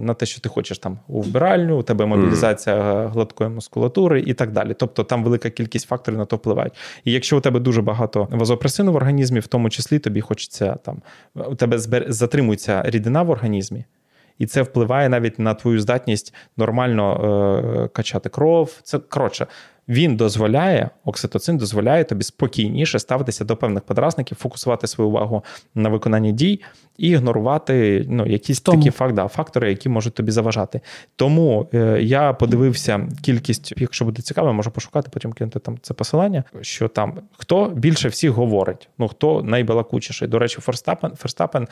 [0.00, 3.10] на те, що ти хочеш там у вбиральню, у тебе мобілізація mm.
[3.10, 4.74] гладкої мускулатури і так далі.
[4.78, 6.72] Тобто там велика кількість факторів на то впливають.
[7.04, 11.02] І якщо у тебе дуже багато вазопресину в організмі, в тому числі тобі хочеться там
[11.34, 11.78] у тебе
[12.08, 13.84] затримується рідина в організмі
[14.38, 18.80] і це впливає навіть на твою здатність нормально е, качати кров.
[18.82, 19.46] Це коротше.
[19.88, 26.32] Він дозволяє, окситоцин дозволяє тобі спокійніше ставитися до певних подразників, фокусувати свою увагу на виконанні
[26.32, 26.60] дій
[26.98, 28.78] і ігнорувати ну, якісь Тому.
[28.78, 30.80] такі факт, да, фактори, які можуть тобі заважати.
[31.16, 36.44] Тому е, я подивився кількість, якщо буде цікаво, можу пошукати, потім кинути там це посилання.
[36.60, 40.28] Що там хто більше всіх говорить, ну хто найбалакучіший.
[40.28, 41.68] До речі, Ферстапен Ферстапен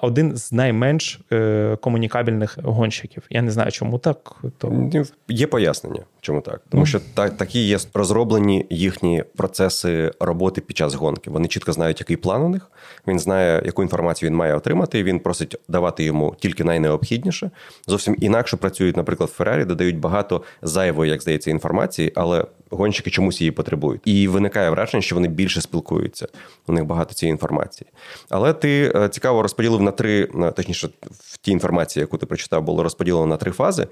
[0.00, 3.22] один з найменш е, комунікабельних гонщиків.
[3.30, 4.36] Я не знаю, чому так.
[4.58, 4.90] То
[5.28, 6.86] є пояснення, чому так, тому mm.
[6.86, 11.30] що так такі є розроблені їхні процеси роботи під час гонки.
[11.30, 12.70] Вони чітко знають, який план у них.
[13.06, 15.02] Він знає, яку інформацію він має отримати.
[15.02, 17.50] Він просить давати йому тільки найнеобхідніше.
[17.86, 23.40] Зовсім інакше працюють, наприклад, в Феррарі, додають багато зайвої, як здається, інформації, але гонщики чомусь
[23.40, 24.00] її потребують.
[24.04, 26.26] І виникає враження, що вони більше спілкуються.
[26.66, 27.90] У них багато цієї інформації.
[28.28, 32.82] Але ти е, цікаво розподілив на три, точніше, в тій інформації, яку ти прочитав, було
[32.82, 33.86] розподілено на три фази.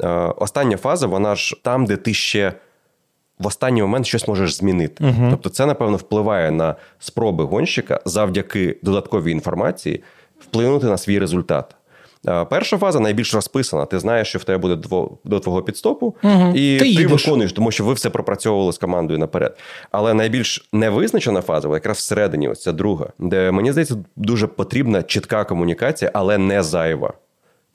[0.00, 2.52] Е, остання фаза, вона ж там, де ти ще
[3.38, 5.04] в останній момент щось можеш змінити.
[5.04, 10.02] uh Тобто, це, напевно, впливає на спроби гонщика завдяки додатковій інформації
[10.40, 11.76] вплинути на свій результат.
[12.50, 13.84] Перша фаза найбільш розписана.
[13.84, 14.88] Ти знаєш, що в тебе буде
[15.24, 19.18] до твого підстопу, uh і ти, ти виконуєш, тому що ви все пропрацьовували з командою
[19.18, 19.58] наперед.
[19.90, 25.44] Але найбільш невизначена фаза, якраз всередині, ось ця друга, де мені здається, дуже потрібна чітка
[25.44, 27.12] комунікація, але не зайва.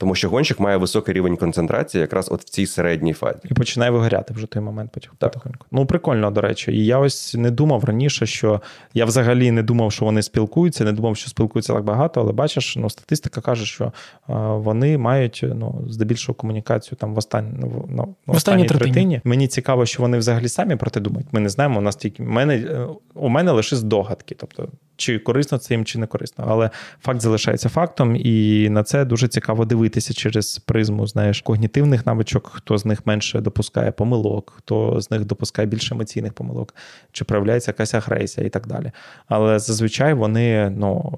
[0.02, 3.38] Тому що гонщик має високий рівень концентрації якраз от в цій середній фазі.
[3.44, 5.66] І починає вигоряти вже той момент потихоньку.
[5.70, 6.72] Ну, прикольно, до речі.
[6.72, 8.60] І я ось не думав раніше, що
[8.94, 12.76] я взагалі не думав, що вони спілкуються, не думав, що спілкуються так багато, але бачиш,
[12.76, 13.92] ну, статистика каже, що
[14.26, 19.20] вони мають ну, здебільшого комунікацію там в останній ну, ну, в останній третині.
[19.24, 21.28] Мені цікаво, що вони взагалі самі про те думають.
[21.32, 21.78] Ми не знаємо.
[21.78, 24.34] У нас тільки мене е, у мене лише здогадки.
[24.38, 24.68] Тобто,
[25.02, 26.44] чи корисно це їм, чи не корисно.
[26.48, 32.50] Але факт залишається фактом, і на це дуже цікаво дивитися через призму, знаєш, когнітивних навичок,
[32.54, 36.74] хто з них менше допускає помилок, хто з них допускає більше емоційних помилок,
[37.12, 38.92] чи проявляється якась агресія і так далі.
[39.26, 41.12] Але зазвичай вони, ну.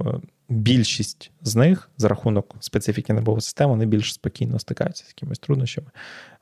[0.48, 5.86] Більшість з них за рахунок специфіки нервової системи вони більш спокійно стикаються з якимись труднощами.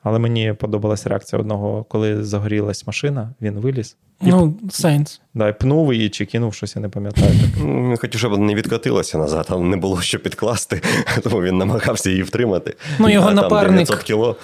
[0.03, 3.95] Але мені подобалася реакція одного, коли загорілась машина, він виліз.
[4.21, 5.21] Ну, сенс.
[5.33, 7.31] Да, і пнув її чи кинув щось, я не пам'ятаю.
[7.57, 10.81] Він хотів, щоб не відкотилося назад, там не було що підкласти,
[11.23, 12.75] тому він намагався її втримати.
[12.99, 14.35] Ну, його а, напарник там кіло.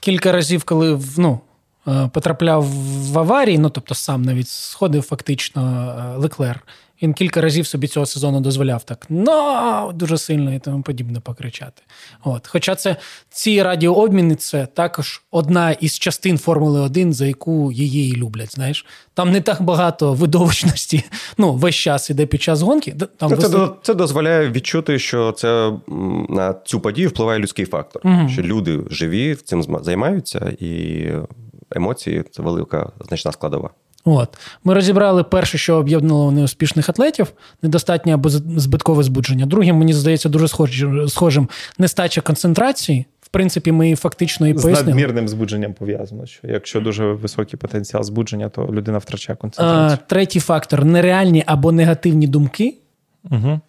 [0.00, 1.40] кілька разів, коли ну,
[1.88, 2.64] е, потрапляв
[3.12, 6.60] в аварії, ну тобто сам навіть сходив фактично е, Леклер.
[7.02, 11.82] Він кілька разів собі цього сезону дозволяв так «но!» дуже сильно і тому подібне покричати.
[12.24, 12.46] От.
[12.46, 12.96] Хоча це
[13.30, 18.54] ці радіообміни це також одна із частин Формули 1, за яку її люблять.
[18.54, 21.04] Знаєш, там не так багато видовищності.
[21.38, 22.94] Ну, весь час іде під час гонки.
[23.16, 23.70] Там Це вис...
[23.82, 25.72] це дозволяє відчути, що це
[26.28, 28.02] на цю подію впливає людський фактор.
[28.04, 28.28] Угу.
[28.28, 31.06] Що люди живі цим займаються, і
[31.70, 33.70] емоції це велика значна складова.
[34.04, 37.32] От ми розібрали перше, що об'єднало неуспішних атлетів,
[37.62, 39.46] недостатнє або збиткове збудження.
[39.46, 40.48] Другим, мені здається, дуже
[41.08, 41.48] схожим
[41.78, 43.06] нестача концентрації.
[43.20, 44.76] В принципі, ми фактично і пояснили.
[44.76, 46.26] З надмірним збудженням пов'язано.
[46.26, 49.98] що Якщо дуже високий потенціал збудження, то людина втрачає концентрацію.
[50.02, 52.78] А, Третій фактор нереальні або негативні думки.
[53.30, 53.60] Угу.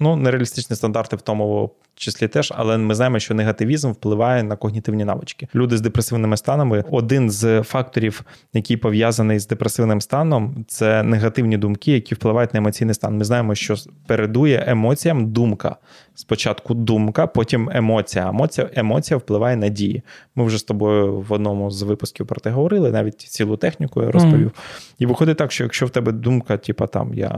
[0.00, 5.04] Ну, нереалістичні стандарти в тому числі теж, але ми знаємо, що негативізм впливає на когнітивні
[5.04, 5.48] навички.
[5.54, 6.84] Люди з депресивними станами.
[6.90, 8.22] Один з факторів,
[8.52, 13.16] який пов'язаний з депресивним станом, це негативні думки, які впливають на емоційний стан.
[13.16, 13.74] Ми знаємо, що
[14.06, 15.76] передує емоціям думка.
[16.18, 18.28] Спочатку думка, потім емоція.
[18.28, 20.02] Емоція емоція впливає на дії.
[20.34, 24.10] Ми вже з тобою в одному з випусків про те говорили, навіть цілу техніку я
[24.10, 24.46] розповів.
[24.46, 24.94] Mm.
[24.98, 27.28] І виходить так, що якщо в тебе думка, типа там я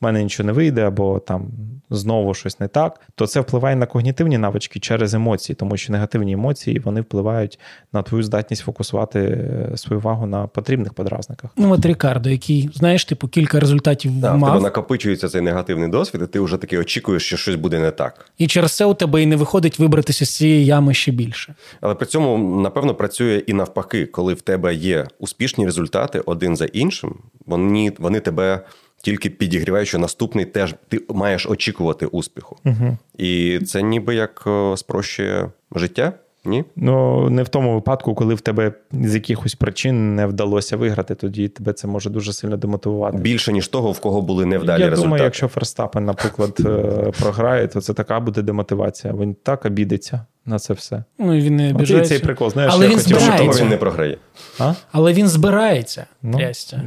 [0.00, 1.48] в мене нічого не вийде, або там
[1.90, 6.32] знову щось не так, то це впливає на когнітивні навички через емоції, тому що негативні
[6.32, 7.58] емоції вони впливають
[7.92, 11.50] на твою здатність фокусувати е, свою увагу на потрібних подразниках.
[11.56, 14.50] Ну от Рікардо, який знаєш, типу кілька результатів да, мав.
[14.50, 17.90] В тебе накопичується цей негативний досвід, і ти вже таки очікуєш, що щось буде не
[17.90, 18.25] так.
[18.38, 21.54] І через це у тебе і не виходить вибратися з цієї ями ще більше.
[21.80, 26.64] Але при цьому напевно працює і навпаки, коли в тебе є успішні результати один за
[26.64, 27.14] іншим,
[27.46, 28.60] вони, вони тебе
[29.02, 32.56] тільки підігрівають, що наступний теж ти маєш очікувати успіху.
[32.64, 32.98] Угу.
[33.18, 36.12] І це ніби як спрощує життя.
[36.46, 36.64] Ні?
[36.76, 41.48] Ну не в тому випадку, коли в тебе з якихось причин не вдалося виграти, тоді
[41.48, 43.18] тебе це може дуже сильно демотивувати.
[43.18, 45.00] Більше ніж того, в кого були невдалі Я результати.
[45.00, 49.14] Я думаю, якщо Ферстапен, наприклад, е, програє, то це така буде демотивація.
[49.14, 51.04] Він так обідеться на це все.
[51.18, 52.14] Ну він не обіжається.
[52.14, 52.50] цей прикол.
[52.50, 54.18] Знаєш, Але я він хотів, що того він не програє.
[54.58, 54.74] А?
[54.92, 56.06] Але він збирається.
[56.22, 56.38] Ну,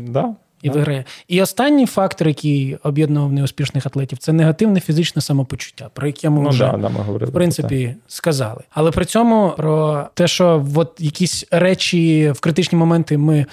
[0.07, 0.35] да.
[0.61, 1.05] І виграє.
[1.27, 6.49] І останній фактор, який об'єднував неуспішних атлетів, це негативне фізичне самопочуття, про яке ми ну,
[6.49, 7.97] вже да, да, ми говорили, в принципі так.
[8.07, 8.63] сказали.
[8.69, 13.45] Але при цьому про те, що от якісь речі в критичні моменти ми.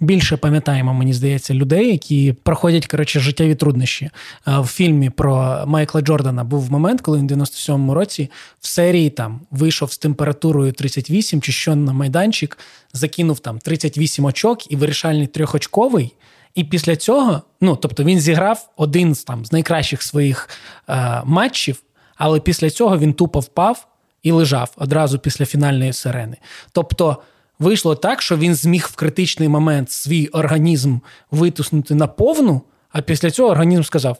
[0.00, 4.10] Більше пам'ятаємо, мені здається, людей, які проходять коротше, життєві труднощі.
[4.46, 9.40] В фільмі про Майкла Джордана був момент, коли він в 97-му році в серії там
[9.50, 12.58] вийшов з температурою 38 чи що на майданчик,
[12.92, 16.12] закинув там 38 очок і вирішальний трьохочковий.
[16.54, 20.48] І після цього, ну тобто, він зіграв один з там з найкращих своїх
[20.88, 21.82] е, матчів,
[22.16, 23.86] але після цього він тупо впав
[24.22, 26.36] і лежав одразу після фінальної сирени.
[26.72, 27.22] Тобто.
[27.58, 30.98] Вийшло так, що він зміг в критичний момент свій організм
[31.30, 34.18] витиснути на повну, а після цього організм сказав: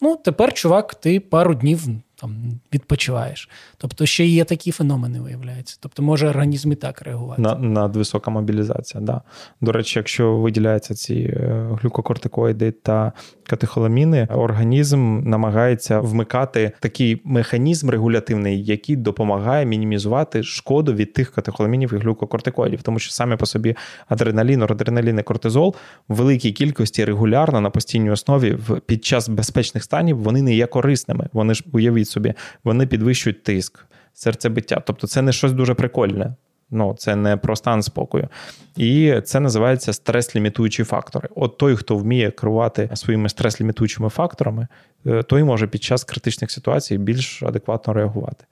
[0.00, 3.48] Ну, тепер, чувак, ти пару днів там відпочиваєш.
[3.78, 5.78] Тобто ще є такі феномени, виявляються.
[5.80, 7.42] Тобто може організм і так реагувати.
[7.42, 9.22] На, Надвисока мобілізація, да.
[9.60, 13.12] До речі, якщо виділяються ці е, глюкокортикоїди та
[13.46, 21.96] катехоламіни, організм намагається вмикати такий механізм регулятивний, який допомагає мінімізувати шкоду від тих катехоламінів і
[21.96, 23.76] глюкокортикоїдів, тому що саме по собі
[24.08, 25.74] адреналін, норадреналін і кортизол
[26.08, 31.28] в великій кількості регулярно на постійній основі під час безпечних станів вони не є корисними.
[31.32, 32.34] Вони ж уявіть собі,
[32.66, 34.82] вони підвищують тиск, серцебиття.
[34.86, 36.34] Тобто, це не щось дуже прикольне.
[36.70, 38.28] Ну, це не про стан спокою.
[38.76, 41.28] І це називається стрес-лімітуючі фактори.
[41.34, 44.66] От той, хто вміє керувати своїми стрес-лімітуючими факторами,
[45.06, 48.44] е, той може під час критичних ситуацій більш адекватно реагувати.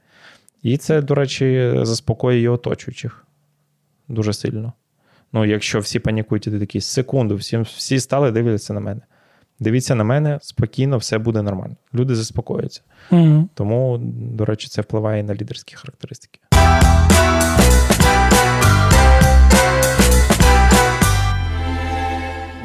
[0.63, 3.27] І це, до речі, заспокоює оточуючих
[4.09, 4.73] дуже сильно.
[5.33, 9.01] Ну, якщо всі панікують, і ти такий секунду, всі, всі стали дивляться на мене.
[9.61, 11.77] Дивіться на мене, спокійно, все буде нормально.
[11.95, 12.81] Люди заспокоюються.
[13.11, 13.49] Угу.
[13.55, 16.41] Тому, до речі, це впливає на лідерські характеристики.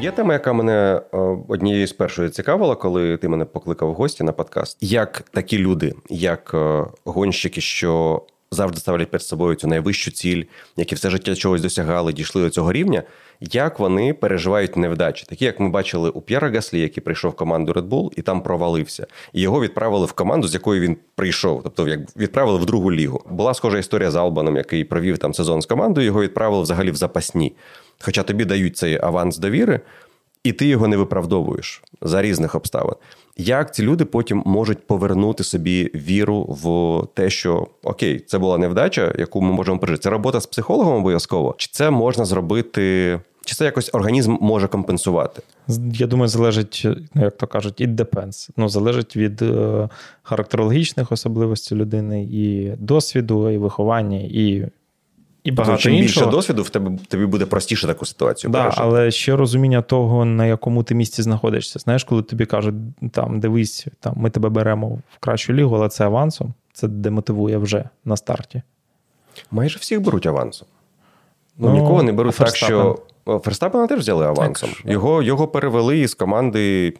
[0.00, 1.18] Є тема, яка мене е,
[1.48, 4.78] однією з першої цікавила, коли ти мене покликав в гості на подкаст.
[4.80, 10.44] Як такі люди, як е, гонщики, що завжди ставлять перед собою цю найвищу ціль,
[10.76, 13.02] які все життя чогось досягали, дійшли до цього рівня,
[13.40, 17.72] як вони переживають невдачі, такі як ми бачили у П'єра Гаслі, який прийшов в команду
[17.72, 21.88] Red Bull і там провалився, і його відправили в команду, з якої він прийшов, тобто
[21.88, 23.24] як відправили в другу лігу.
[23.30, 26.06] Була схожа історія з Албаном, який провів там сезон з командою.
[26.06, 27.52] Його відправили взагалі в запасні.
[28.00, 29.80] Хоча тобі дають цей аванс довіри,
[30.44, 32.94] і ти його не виправдовуєш за різних обставин.
[33.36, 39.14] Як ці люди потім можуть повернути собі віру в те, що окей, це була невдача,
[39.18, 40.02] яку ми можемо пережити.
[40.02, 45.42] Це робота з психологом обов'язково, чи це можна зробити, чи це якось організм може компенсувати?
[45.92, 48.50] Я думаю, залежить, ну як то кажуть, it depends.
[48.56, 49.88] Ну, залежить від е,
[50.22, 54.68] характерологічних особливостей людини, і досвіду, і виховання, і
[55.44, 56.26] і багато Чим іншого.
[56.26, 58.50] більше досвіду, в тебе тобі буде простіше таку ситуацію.
[58.50, 61.78] Да, але ще розуміння того, на якому ти місці знаходишся.
[61.78, 62.74] Знаєш, коли тобі кажуть,
[63.12, 67.84] там дивись, там ми тебе беремо в кращу лігу, але це авансом, це демотивує вже
[68.04, 68.62] на старті.
[69.50, 70.68] Майже всіх беруть авансом.
[71.58, 72.98] Ну, ну Нікого не беруть так, що
[73.38, 74.70] Ферстапена теж взяли авансом.
[74.70, 76.94] Так, його, його перевели із команди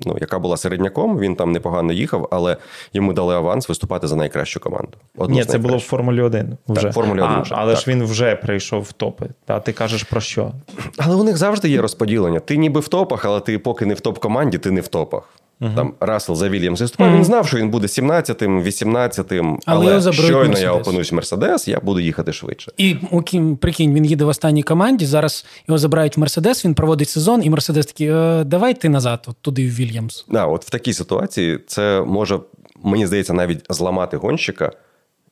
[0.00, 2.56] ну, яка була середняком, він там непогано їхав, але
[2.92, 4.92] йому дали аванс виступати за найкращу команду.
[5.16, 6.82] Одну Ні, це було в Формулі 1 вже.
[6.82, 7.54] Так, Формулі 1 а, вже.
[7.58, 7.82] Але так.
[7.82, 9.28] ж він вже прийшов в топи.
[9.46, 10.52] А ти кажеш про що?
[10.98, 12.40] Але у них завжди є розподілення.
[12.40, 15.28] Ти ніби в топах, але ти поки не в топ-команді, ти не в топах.
[15.60, 15.74] Uh-huh.
[15.74, 17.16] Там Рассел за Вільямс виступав, uh-huh.
[17.16, 20.62] він знав, що він буде 17-тим, 18-тим, але, але щойно Мерседес.
[20.62, 22.72] я опинусь в Мерседес, я буду їхати швидше.
[22.76, 25.06] І окрім, прикинь, він їде в останній команді.
[25.06, 29.26] Зараз його забирають в Мерседес, він проводить сезон, і Мерседес такий, е, давай ти назад,
[29.28, 30.26] от туди в Вільямс.
[30.28, 32.38] Да, от в такій ситуації це може,
[32.82, 34.72] мені здається, навіть зламати гонщика.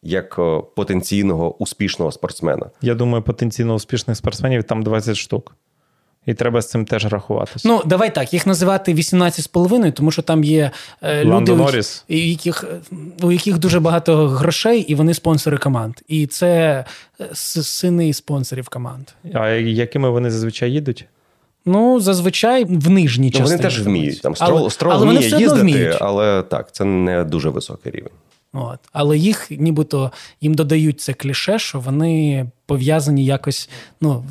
[0.04, 2.70] Як е, потенційного успішного спортсмена.
[2.80, 5.56] Я думаю, потенційно успішних спортсменів там 20 штук.
[6.26, 7.68] І треба з цим теж рахуватися.
[7.68, 10.70] Ну, давай так, їх називати 18,5, тому що там є
[11.02, 12.64] е, люди, у яких,
[13.22, 15.94] у яких дуже багато грошей, і вони спонсори команд.
[16.08, 16.84] І це
[17.20, 19.08] е, сини спонсорів команд.
[19.34, 21.06] А якими вони зазвичай їдуть?
[21.64, 23.50] Ну, зазвичай в нижній частині.
[23.50, 24.22] Ну, Вони теж вміють.
[24.22, 25.96] Там Строл, але, строл але вміє їздити, вміють.
[26.00, 28.12] але так, це не дуже високий рівень.
[28.54, 28.78] От.
[28.92, 33.68] Але їх нібито їм додають це кліше, що вони пов'язані якось.
[34.00, 34.24] ну,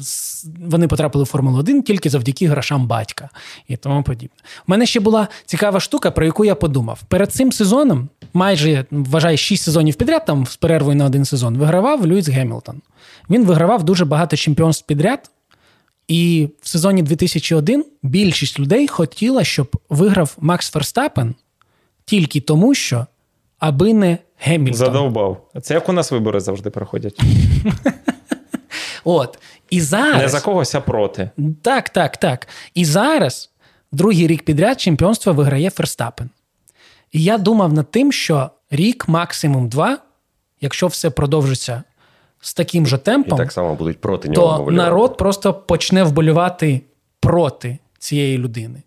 [0.60, 3.30] Вони потрапили в Формулу 1 тільки завдяки грошам батька
[3.68, 4.38] і тому подібне.
[4.68, 7.04] У мене ще була цікава штука, про яку я подумав.
[7.08, 12.08] Перед цим сезоном, майже вважаю, 6 сезонів підряд, там з перервою на один сезон, вигравав
[12.08, 12.82] Льюіс Гемілтон.
[13.30, 15.32] Він вигравав дуже багато чемпіонств підряд.
[16.08, 21.36] І в сезоні 2001 більшість людей хотіла, щоб виграв Макс Ферстапен
[22.06, 23.06] тільки тому, що
[23.62, 24.78] аби не Гемільтон.
[24.78, 25.48] Задовбав.
[25.62, 27.22] Це як у нас вибори завжди проходять.
[29.04, 29.40] От.
[29.70, 30.22] І зараз...
[30.22, 31.30] Не за когось, а проти.
[31.62, 32.48] Так, так, так.
[32.74, 33.50] І зараз,
[33.92, 36.30] другий рік підряд, чемпіонство виграє Ферстапен.
[37.12, 39.98] І я думав над тим, що рік, максимум два,
[40.62, 41.84] якщо все продовжиться
[42.42, 44.66] з таким же темпом, І так само будуть проти нього.
[44.66, 46.82] То народ просто почне вболювати
[47.20, 48.84] проти цієї людини.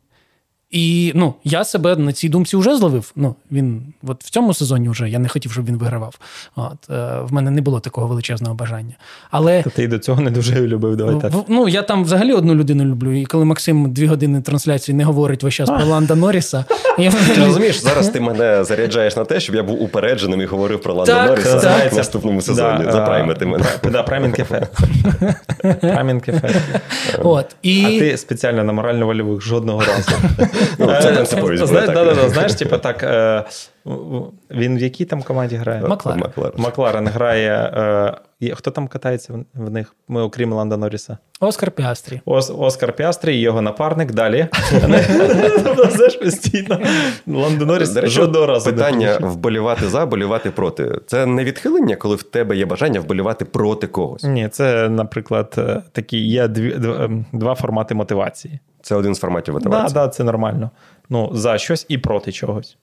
[0.74, 3.12] І ну, я себе на цій думці вже зловив.
[3.16, 6.18] Ну, він от в цьому сезоні вже я не хотів, щоб він вигравав.
[6.56, 8.94] От, е, В мене не було такого величезного бажання.
[9.30, 10.96] Але Та ти і до цього не дуже любив.
[10.96, 11.32] Давай так.
[11.48, 13.12] Ну, я там взагалі одну людину люблю.
[13.12, 16.64] І коли Максим дві години трансляції не говорить весь час про Ланда Норріса.
[16.98, 17.10] Я...
[17.10, 20.94] Ти розумієш, зараз ти мене заряджаєш на те, щоб я був упередженим і говорив про
[20.94, 21.92] Ланда так, Норріса так.
[21.92, 22.84] в наступному сезоні.
[22.84, 23.64] Да, Запраймити мене.
[23.92, 24.34] Да, Праймінг.
[24.38, 24.70] Ефект.
[27.22, 27.84] От, і...
[27.84, 30.12] А ти спеціально на морально-вольових жодного разу.
[30.78, 32.30] Ну, це принциповість була так.
[32.30, 33.44] Знаєш, типу так, е,
[34.50, 35.82] він в якій там команді грає?
[35.82, 36.22] Макларен.
[36.56, 37.72] Макларен грає.
[38.40, 39.94] Е, хто там катається в них?
[40.08, 41.18] Ми, окрім Ланда Норріса?
[41.40, 42.20] Оскар Піастрі.
[42.24, 44.46] Ос, Оскар Піастрі і його напарник далі.
[45.90, 46.80] Знаєш, постійно.
[47.26, 48.70] Ланда Норріс жодного разу.
[48.70, 51.00] Питання вболівати за, болівати проти.
[51.06, 54.22] Це не відхилення, коли в тебе є бажання вболівати проти когось.
[54.24, 58.58] Ні, це, наприклад, е, такі є ем, два формати мотивації.
[58.84, 59.84] Це один з форматів мотивації.
[59.84, 60.70] Так, да, да, це нормально.
[61.08, 62.76] Ну, за щось і проти чогось.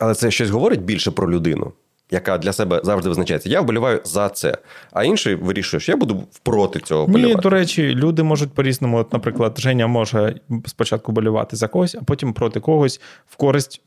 [0.00, 1.72] Але це щось говорить більше про людину.
[2.10, 3.48] Яка для себе завжди визначається.
[3.48, 4.58] Я вболіваю за це.
[4.92, 7.34] А інший вирішує, що я буду проти цього вболівати.
[7.34, 8.98] Ні, до речі, люди можуть по-різному.
[8.98, 10.34] От, наприклад, Женя може
[10.66, 13.82] спочатку болювати за когось, а потім проти когось в користь.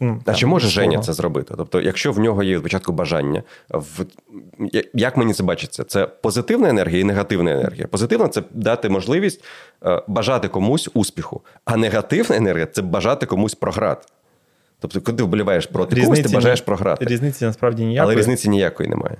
[0.00, 0.90] Ну, а чи може свого.
[0.90, 1.54] Женя це зробити?
[1.56, 4.04] Тобто, якщо в нього є спочатку бажання, в
[4.94, 7.86] як мені це бачиться, це позитивна енергія і негативна енергія.
[7.86, 9.44] Позитивна це дати можливість
[9.86, 14.06] е, бажати комусь успіху, а негативна енергія це бажати комусь програти.
[14.80, 17.04] Тобто, коли ти вболіваєш проти різниці, когось, ти бажаєш програти.
[17.04, 18.12] Різниці насправді ніякої.
[18.12, 19.16] Але різниці ніякої немає.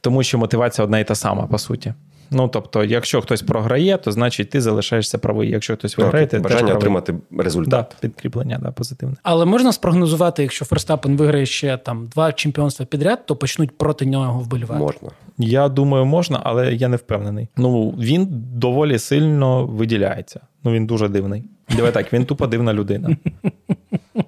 [0.00, 1.94] Тому що мотивація одна і та сама, по суті.
[2.30, 5.50] Ну, тобто, якщо хтось програє, то значить ти залишаєшся правий.
[5.50, 7.70] Якщо хтось виграє, ти бажання теж отримати результат.
[7.90, 9.16] Да, підкріплення, да, позитивне.
[9.22, 14.40] Але можна спрогнозувати, якщо Ферстапен виграє ще там два чемпіонства підряд, то почнуть проти нього
[14.40, 14.80] вболівати.
[14.80, 15.10] Можна.
[15.38, 17.48] Я думаю, можна, але я не впевнений.
[17.56, 20.40] Ну він доволі сильно виділяється.
[20.64, 21.44] Ну він дуже дивний.
[21.76, 23.16] Давай так, він тупо дивна людина.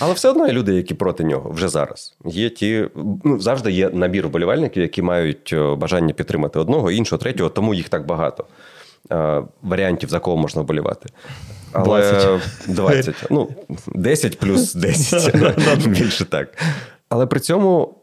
[0.00, 2.16] Але все одно є люди, які проти нього вже зараз.
[2.24, 2.88] Є ті,
[3.24, 8.06] ну завжди є набір вболівальників, які мають бажання підтримати одного, іншого, третього, тому їх так
[8.06, 8.44] багато.
[9.62, 11.08] Варіантів, за кого можна вболівати.
[11.72, 12.40] Але 20.
[12.66, 13.14] 20.
[13.30, 13.48] Ну,
[13.94, 15.88] 10 плюс 10.
[15.88, 16.58] Більше так.
[17.08, 17.94] Але при цьому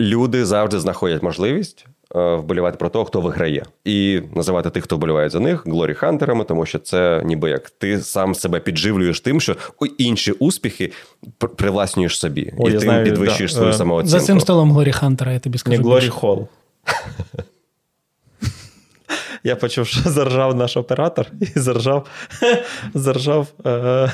[0.00, 5.30] люди завжди знаходять можливість Е, вболівати про того, хто виграє, і називати тих, хто вболіває
[5.30, 9.56] за них, глорі хантерами, тому що це ніби як ти сам себе підживлюєш тим, що
[9.98, 10.92] інші успіхи
[11.56, 13.56] привласнюєш собі, О, і тим знаю, підвищуєш да.
[13.56, 14.18] свою е, самооцінку.
[14.18, 15.76] За цим столом Глорі Хантера, я тобі скажу.
[15.76, 16.48] Не Глорі Холл.
[19.44, 22.06] Я почув, що заржав наш оператор, і заржав
[22.94, 24.12] заржав е-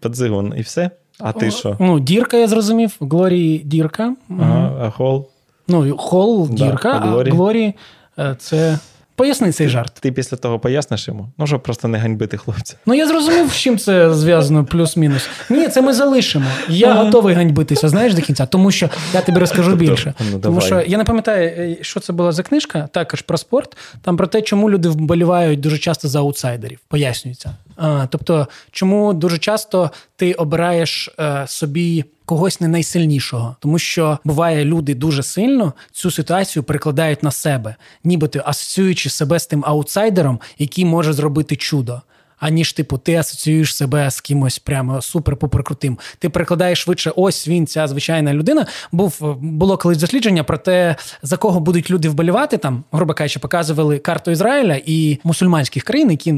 [0.00, 0.90] Падзигун, і все.
[1.18, 1.76] А ти що?
[1.80, 2.96] Ну, Дірка, я зрозумів.
[3.00, 4.16] Глорі Дірка.
[4.30, 5.28] Ага, а Хол.
[5.68, 7.74] Ну, хол, дірка, да, а Глорі
[8.18, 8.78] е, це.
[9.16, 9.92] Поясни цей жарт.
[10.00, 11.28] Ти після того поясниш йому?
[11.38, 12.76] Ну, щоб просто не ганьбити хлопця.
[12.86, 15.28] Ну я зрозумів, з чим це зв'язано, плюс-мінус.
[15.50, 16.46] Ні, це ми залишимо.
[16.68, 17.04] Я ага.
[17.04, 20.14] готовий ганьбитися, знаєш, до кінця, тому що я тобі розкажу тобто, більше.
[20.32, 23.76] Ну, тому що я не пам'ятаю, е, що це була за книжка, також про спорт.
[24.02, 26.78] Там про те, чому люди вболівають дуже часто за аутсайдерів.
[26.88, 27.54] Пояснюється.
[27.76, 34.64] А, Тобто, чому дуже часто ти обираєш е, собі когось не найсильнішого, тому що буває,
[34.64, 40.84] люди дуже сильно цю ситуацію перекладають на себе, нібито асоціюючи себе з тим аутсайдером, який
[40.84, 42.02] може зробити чудо.
[42.38, 45.98] Аніж, типу, ти асоціюєш себе з кимось прямо супер-пупер крутим.
[46.18, 48.66] Ти перекладаєш швидше, ось він, ця звичайна людина.
[48.92, 52.58] Був було колись дослідження про те, за кого будуть люди вболівати.
[52.58, 56.34] Там, грубо кажучи, показували карту Ізраїля і мусульманських країн, які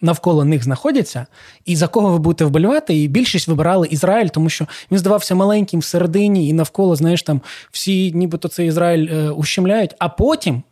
[0.00, 1.26] навколо них знаходяться,
[1.64, 3.02] і за кого ви будете вболівати.
[3.02, 7.40] І більшість вибирали Ізраїль, тому що він здавався маленьким всередині, і навколо, знаєш, там
[7.70, 9.94] всі, нібито цей Ізраїль е, ущемляють.
[9.98, 10.62] А потім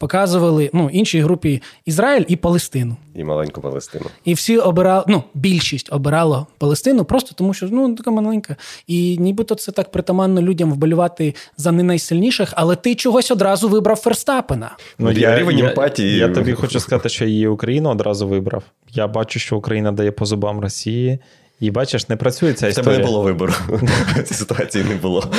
[0.00, 2.96] показували ну, іншій групі Ізраїль і Палестину.
[3.14, 4.04] І маленьку Палестину.
[4.24, 8.56] І всі обирали, ну, більшість обирала Палестину, просто тому що ну, така маленька.
[8.86, 13.96] І нібито це так притаманно людям вболівати за не найсильніших, але ти чогось одразу вибрав
[13.96, 14.76] Ферстапена.
[14.98, 16.16] Ну, я рівень емпатії.
[16.16, 18.62] Я, я тобі хочу сказати, що її Україну одразу вибрав.
[18.92, 21.18] Я бачу, що Україна дає по зубам Росії.
[21.60, 22.90] І бачиш, не працює ця історія.
[22.90, 23.52] В тебе не було вибору.
[24.24, 25.24] Цій ситуації не було.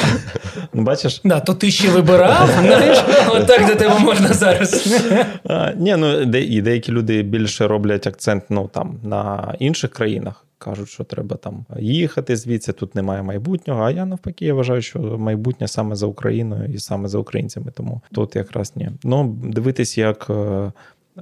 [0.74, 1.22] Ну, бачиш?
[1.24, 5.02] Да, То ти ще вибирав, знаєш, отак до тебе можна зараз.
[5.44, 10.46] А, Ні, ну де, і деякі люди більше роблять акцент ну, там, на інших країнах.
[10.58, 13.84] Кажуть, що треба там їхати звідси, тут немає майбутнього.
[13.84, 17.72] А я навпаки, я вважаю, що майбутнє саме за Україною і саме за українцями.
[17.76, 18.90] Тому тут якраз ні.
[19.04, 20.72] Ну, дивитись, як е,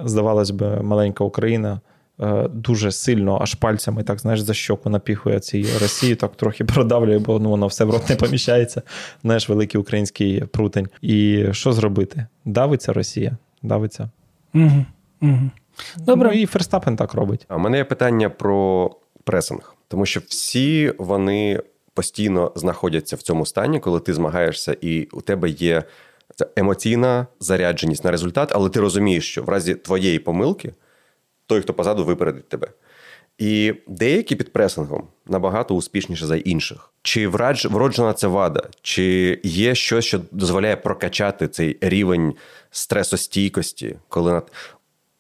[0.04, 1.80] здавалось би, маленька Україна.
[2.22, 7.20] Е, дуже сильно аж пальцями, так знаєш, за щоку напіхує цій Росії, так трохи продавлює,
[7.20, 8.82] бо ну, воно все в рот не поміщається.
[9.22, 10.88] Знаєш, великий український прутень.
[11.01, 12.26] І що зробити?
[12.45, 14.09] Давиться Росія, давиться.
[14.53, 14.86] Угу,
[15.22, 15.49] угу.
[15.97, 16.30] Добре.
[16.30, 17.45] Ну, і Ферстапен так робить.
[17.47, 18.91] А мене є питання про
[19.24, 21.61] пресинг, тому що всі вони
[21.93, 25.84] постійно знаходяться в цьому стані, коли ти змагаєшся, і у тебе є
[26.55, 30.74] емоційна зарядженість на результат, але ти розумієш, що в разі твоєї помилки
[31.50, 32.68] той, хто позаду випередить тебе.
[33.38, 36.93] І деякі під пресингом набагато успішніше за інших.
[37.02, 42.34] Чи вроджена це вада, чи є щось, що дозволяє прокачати цей рівень
[42.72, 44.52] стресостійкості, коли над.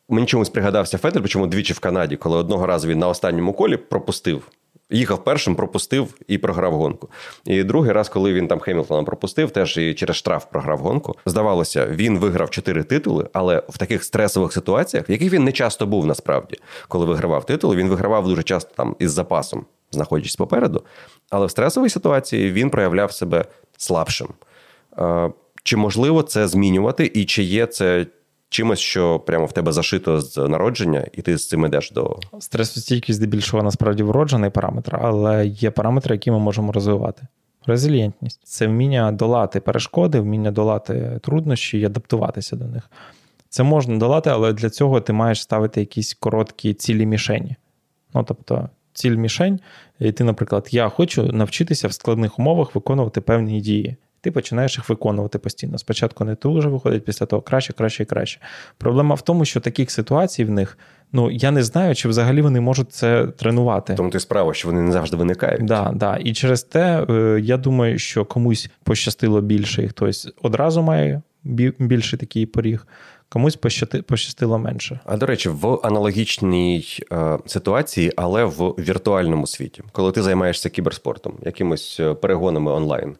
[0.09, 3.77] Мені чомусь пригадався Федер, причому двічі в Канаді, коли одного разу він на останньому колі
[3.77, 4.47] пропустив
[4.89, 7.09] Їхав першим, пропустив і програв гонку.
[7.45, 11.15] І другий раз, коли він там Хемілтона пропустив, теж і через штраф програв гонку.
[11.25, 15.85] Здавалося, він виграв чотири титули, але в таких стресових ситуаціях, в яких він не часто
[15.85, 20.83] був насправді, коли вигравав титули, він вигравав дуже часто там із запасом, знаходячись попереду.
[21.29, 23.45] Але в стресовій ситуації він проявляв себе
[23.77, 24.27] слабшим.
[25.63, 28.05] Чи можливо це змінювати, і чи є це
[28.49, 33.17] чимось, що прямо в тебе зашито з народження, і ти з цим йдеш до стресостійкість
[33.17, 37.27] здебільшого насправді вроджений параметр, але є параметри, які ми можемо розвивати.
[37.65, 42.89] Резилієнтність це вміння долати перешкоди, вміння долати труднощі і адаптуватися до них.
[43.49, 47.55] Це можна долати, але для цього ти маєш ставити якісь короткі цілі мішені.
[48.13, 49.59] Ну, тобто, ціль мішень,
[49.99, 53.95] і ти, наприклад, я хочу навчитися в складних умовах виконувати певні дії.
[54.21, 55.77] Ти починаєш їх виконувати постійно.
[55.77, 58.39] Спочатку не дуже виходить, після того краще, краще і краще.
[58.77, 60.77] Проблема в тому, що таких ситуацій в них,
[61.11, 63.95] ну я не знаю, чи взагалі вони можуть це тренувати.
[63.95, 65.65] Тому ти справа, що вони не завжди виникають.
[65.65, 66.17] Да, да.
[66.17, 71.21] І через те е, я думаю, що комусь пощастило більше, і хтось одразу має
[71.79, 72.85] більший такий поріг
[73.29, 73.55] комусь
[74.07, 74.99] пощастило менше.
[75.05, 81.33] А до речі, в аналогічній е, ситуації, але в віртуальному світі, коли ти займаєшся кіберспортом,
[81.45, 83.15] якимось е, перегонами онлайн.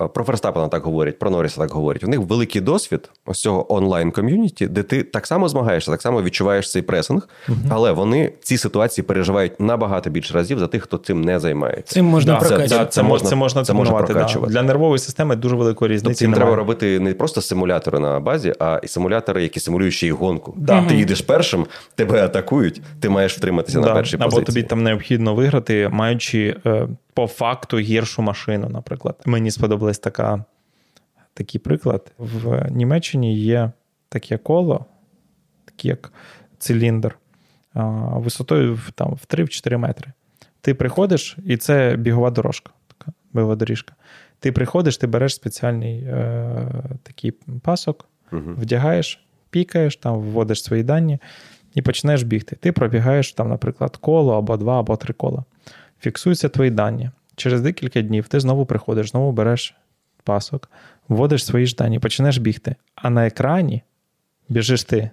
[0.00, 2.04] Е, про Ферстапена так говорять, про Норріса так говорять.
[2.04, 6.70] У них великий досвід ось цього онлайн-ком'юніті, де ти так само змагаєшся, так само відчуваєш
[6.70, 7.58] цей пресинг, угу.
[7.70, 11.94] але вони ці ситуації переживають набагато більше разів за тих, хто цим не займається.
[11.94, 12.68] Цим можна да, прокачувати.
[12.68, 14.52] Це, це, це, можна це можна, це можна прокачувати.
[14.52, 14.60] Да.
[14.60, 16.14] Для нервової системи дуже великої різниці.
[16.14, 20.06] Тобто їм треба робити не просто симулятори на базі, а і симулятори, які симулюють ще
[20.06, 20.54] й гонку.
[20.56, 20.82] Да.
[20.82, 24.38] Ти їдеш першим, тебе атакують, ти маєш втриматися на першій позиції.
[24.38, 26.56] Або тобі там необхідно виграти, маючи.
[27.16, 29.22] По факту гіршу машину, наприклад.
[29.26, 30.44] Мені сподобалась така,
[31.34, 32.12] такий приклад.
[32.18, 33.70] В Німеччині є
[34.08, 34.86] таке коло,
[35.64, 36.12] таке як
[36.58, 37.18] циліндр,
[38.14, 40.12] висотою там, в 3-4 метри.
[40.60, 43.94] Ти приходиш, і це бігова дорожка, така бігова доріжка.
[44.40, 46.68] Ти приходиш, ти береш спеціальний е,
[47.02, 47.30] такий
[47.62, 48.54] пасок, угу.
[48.58, 51.18] вдягаєш, пікаєш, там вводиш свої дані
[51.74, 52.56] і починаєш бігти.
[52.56, 55.44] Ти пробігаєш, там, наприклад, коло або два, або три кола
[56.00, 57.10] фіксуються твої дані.
[57.36, 59.74] Через декілька днів ти знову приходиш, знову береш
[60.24, 60.70] пасок,
[61.08, 62.76] вводиш свої ж дані, почнеш бігти.
[62.94, 63.82] А на екрані
[64.48, 65.10] біжиш ти.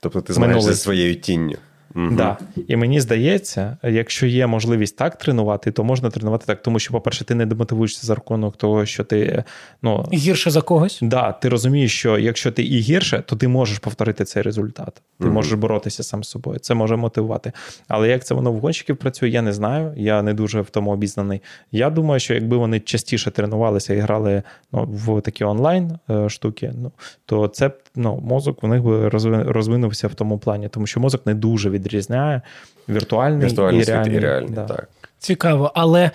[0.00, 1.56] Тобто ти змагаєшся зі своєю тінню.
[1.94, 2.08] Угу.
[2.10, 2.38] Да.
[2.68, 7.24] І мені здається, якщо є можливість так тренувати, то можна тренувати так, тому що, по-перше,
[7.24, 9.44] ти не демотивуєшся за рахунок того, що ти
[9.82, 10.98] ну гірше за когось.
[11.02, 15.02] Да, Ти розумієш, що якщо ти і гірше, то ти можеш повторити цей результат.
[15.18, 15.34] Ти угу.
[15.34, 16.58] можеш боротися сам з собою.
[16.58, 17.52] Це може мотивувати.
[17.88, 19.94] Але як це воно в гонщиків працює, я не знаю.
[19.96, 21.42] Я не дуже в тому обізнаний.
[21.72, 24.42] Я думаю, що якби вони частіше тренувалися і грали
[24.72, 26.92] ну, в такі онлайн е, штуки, ну
[27.26, 29.08] то це ну, мозок у них би
[29.48, 32.42] розвинувся в тому плані, тому що мозок не дуже від відрізняє
[32.88, 34.16] віртуальний, віртуальний і реальний.
[34.16, 34.64] І реальний да.
[34.64, 34.88] так.
[35.18, 36.10] Цікаво, але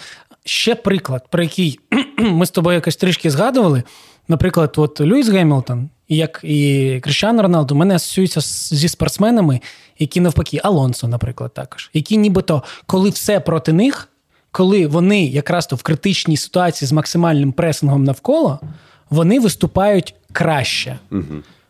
[0.45, 1.80] ще приклад, про який
[2.18, 3.84] ми з тобою якось трішки згадували.
[4.27, 8.41] Наприклад, от Льюіс Гемілтон, як і Кріщан Роналду, мене асоціюються
[8.76, 9.61] зі спортсменами,
[9.99, 14.10] які навпаки, Алонсо, наприклад, також, які нібито, коли все проти них,
[14.52, 18.60] коли вони якраз то в критичній ситуації з максимальним пресингом навколо,
[19.10, 20.99] вони виступають краще.
[21.11, 21.23] Угу.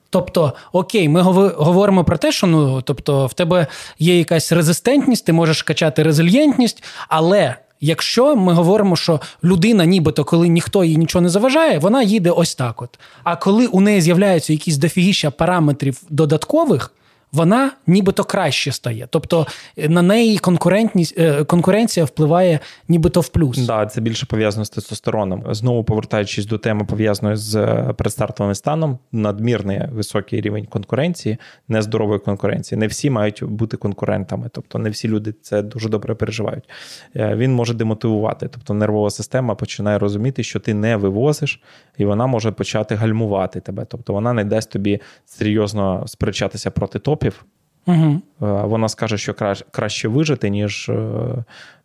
[0.09, 3.67] Тобто, окей, ми говоримо про те, що ну, тобто, в тебе
[3.99, 7.55] є якась резистентність, ти можеш качати резильєнтність, але.
[7.81, 12.55] Якщо ми говоримо, що людина, нібито, коли ніхто їй нічого не заважає, вона їде ось
[12.55, 12.81] так.
[12.81, 12.99] От.
[13.23, 16.91] А коли у неї з'являються якісь дофігіща параметрів додаткових,
[17.32, 19.08] вона нібито краще стає.
[19.10, 19.48] Тобто
[19.78, 23.58] е, на неї конкурентність е, конкуренція впливає нібито в плюс.
[23.58, 25.44] Да, це більше пов'язано з тестостероном.
[25.49, 31.38] Знову повертаючись до теми, пов'язаної з е, предстартовим станом, надмірний високий рівень конкуренції,
[31.68, 32.80] нездорової конкуренції.
[32.80, 36.70] Не всі мають бути конкурентами, тобто не всі люди це дуже добре переживають.
[37.16, 41.62] Він може демотивувати, тобто нервова система починає розуміти, що ти не вивозиш,
[41.98, 43.86] і вона може почати гальмувати тебе.
[43.86, 47.45] Тобто вона не дасть тобі серйозно сперечатися проти топів, топів,
[47.88, 48.22] угу.
[48.68, 49.34] вона скаже, що
[49.72, 51.44] краще вижити, ніж е,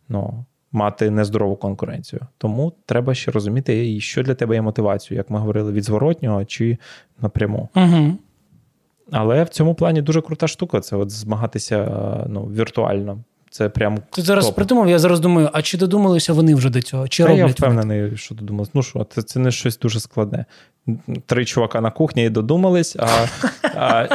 [0.09, 2.21] ну, мати нездорову конкуренцію.
[2.37, 6.77] Тому треба ще розуміти, що для тебе є мотивацією, як ми говорили, від зворотнього чи
[7.21, 7.69] напряму.
[7.75, 8.17] Угу.
[9.11, 13.23] Але в цьому плані дуже крута штука це от змагатися е, ну, віртуально.
[13.53, 14.55] Це прям Ти зараз топ.
[14.55, 17.07] придумав, я зараз думаю, а чи додумалися вони вже до цього?
[17.07, 18.17] Чи Та роблять Я впевнений, вони?
[18.17, 18.71] що додумалися.
[18.73, 20.45] Ну що, це це не щось дуже складне.
[21.25, 23.25] Три чувака на кухні і додумались, а
[23.75, 24.07] а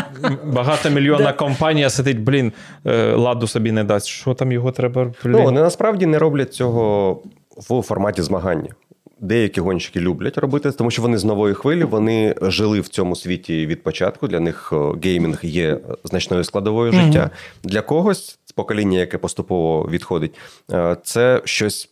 [0.44, 2.52] багатомільйонна компанія сидить, блін,
[2.86, 4.06] е, ладу собі не дасть.
[4.06, 5.04] Що там його треба?
[5.04, 5.12] Блін?
[5.32, 7.12] Ну, Вони насправді не роблять цього
[7.56, 8.70] в форматі змагання.
[9.20, 13.66] Деякі гонщики люблять робити, тому що вони з нової хвилі вони жили в цьому світі
[13.66, 14.28] від початку.
[14.28, 14.72] Для них
[15.02, 17.04] геймінг є значною складовою mm-hmm.
[17.04, 17.30] життя.
[17.64, 20.34] Для когось покоління, яке поступово відходить,
[20.72, 21.90] е, це щось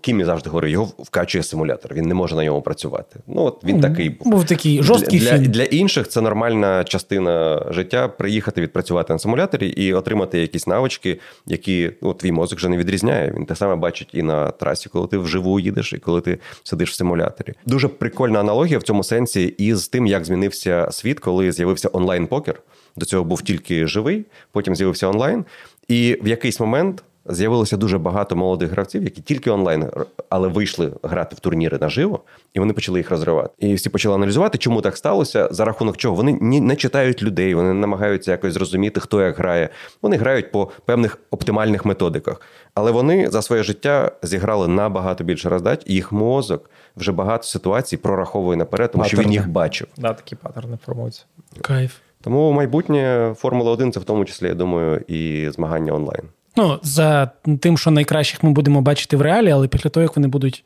[0.00, 3.20] Кімі завжди говорив, його вкачує симулятор, він не може на ньому працювати.
[3.26, 4.32] Ну от він mm, такий був.
[4.32, 5.42] Був такий жорсткий для, фільм.
[5.42, 11.20] Для, для інших це нормальна частина життя приїхати відпрацювати на симуляторі і отримати якісь навички,
[11.46, 13.32] які ну, твій мозок вже не відрізняє.
[13.36, 16.90] Він те саме бачить і на трасі, коли ти вживу їдеш, і коли ти сидиш
[16.90, 17.54] в симуляторі.
[17.66, 22.62] Дуже прикольна аналогія в цьому сенсі із тим, як змінився світ, коли з'явився онлайн-покер.
[22.96, 25.44] До цього був тільки живий, потім з'явився онлайн,
[25.88, 27.02] і в якийсь момент.
[27.26, 29.90] З'явилося дуже багато молодих гравців, які тільки онлайн,
[30.28, 32.20] але вийшли грати в турніри наживо,
[32.54, 33.50] і вони почали їх розривати.
[33.58, 37.72] І всі почали аналізувати, чому так сталося, за рахунок чого вони не читають людей, вони
[37.72, 39.68] намагаються якось зрозуміти, хто як грає.
[40.02, 42.40] Вони грають по певних оптимальних методиках.
[42.74, 47.96] Але вони за своє життя зіграли набагато більше роздач, і їх мозок вже багато ситуацій
[47.96, 49.22] прораховує наперед, тому Патерни.
[49.22, 49.88] що він їх бачив.
[49.96, 51.24] Да, такі паттерни формуються.
[51.60, 51.92] Кайф.
[52.20, 56.22] Тому майбутнє Формула 1 це в тому числі, я думаю, і змагання онлайн.
[56.56, 57.30] Ну, за
[57.60, 60.64] тим, що найкращих ми будемо бачити в реалі, але після того, як вони будуть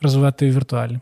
[0.00, 0.98] розвивати віртуалі.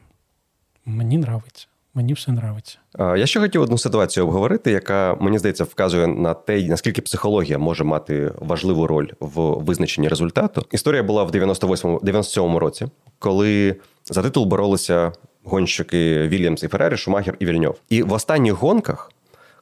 [0.86, 1.66] Мені нравиться.
[1.94, 2.78] Мені все нравиться.
[2.98, 7.84] Я ще хотів одну ситуацію обговорити, яка мені здається вказує на те, наскільки психологія може
[7.84, 10.66] мати важливу роль в визначенні результату.
[10.72, 12.86] Історія була в 98-му, 97-му році,
[13.18, 15.12] коли за титул боролися
[15.44, 17.76] гонщики Вільямс і Феррарі, Шумахер і Вільньов.
[17.88, 19.12] І в останніх гонках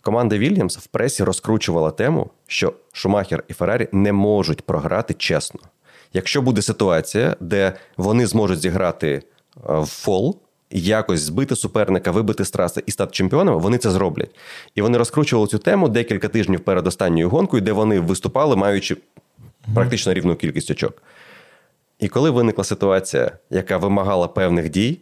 [0.03, 5.61] Команда Вільямс в пресі розкручувала тему, що Шумахер і Феррарі не можуть програти чесно.
[6.13, 9.23] Якщо буде ситуація, де вони зможуть зіграти е,
[9.57, 10.39] в фол,
[10.71, 14.35] якось збити суперника, вибити з траси і стати чемпіонами, вони це зроблять.
[14.75, 18.97] І вони розкручували цю тему декілька тижнів перед останньою гонкою, де вони виступали, маючи
[19.75, 21.03] практично рівну кількість очок.
[21.99, 24.99] І коли виникла ситуація, яка вимагала певних дій,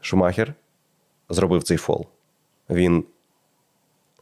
[0.00, 0.54] Шумахер
[1.28, 2.06] зробив цей фол.
[2.70, 3.04] Він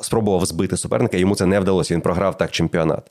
[0.01, 1.95] спробував збити суперника, йому це не вдалося.
[1.95, 3.11] Він програв так чемпіонат.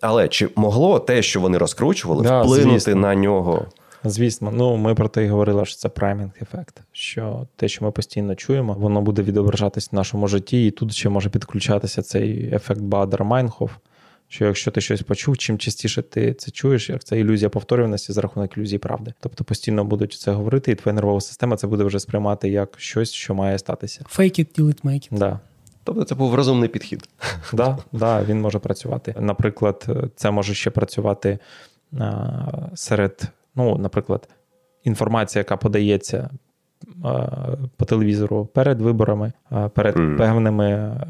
[0.00, 3.00] Але чи могло те, що вони розкручували, да, вплинути звісно.
[3.00, 3.66] на нього?
[4.04, 6.82] Звісно, ну ми про те й говорили, що це праймінг ефект.
[6.92, 11.08] Що те, що ми постійно чуємо, воно буде відображатись в нашому житті, і тут ще
[11.08, 13.72] може підключатися цей ефект Бадер Майнхоф.
[14.30, 18.20] Що якщо ти щось почув, чим частіше ти це чуєш, як це ілюзія повторюваності за
[18.20, 19.14] рахунок ілюзії правди.
[19.20, 23.12] Тобто постійно будуть це говорити, і твоя нервова система це буде вже сприймати як щось,
[23.12, 24.04] що має статися.
[24.16, 25.18] Fake it till it make it.
[25.18, 25.40] Да.
[25.88, 27.08] Тобто це був розумний підхід.
[27.52, 29.14] Да, да, він може працювати.
[29.20, 29.86] Наприклад,
[30.16, 31.38] це може ще працювати
[32.74, 33.22] серед,
[33.54, 34.28] ну, наприклад,
[34.84, 36.30] інформація, яка подається
[37.76, 39.32] по телевізору перед виборами,
[39.74, 40.16] перед mm.
[40.16, 41.00] певними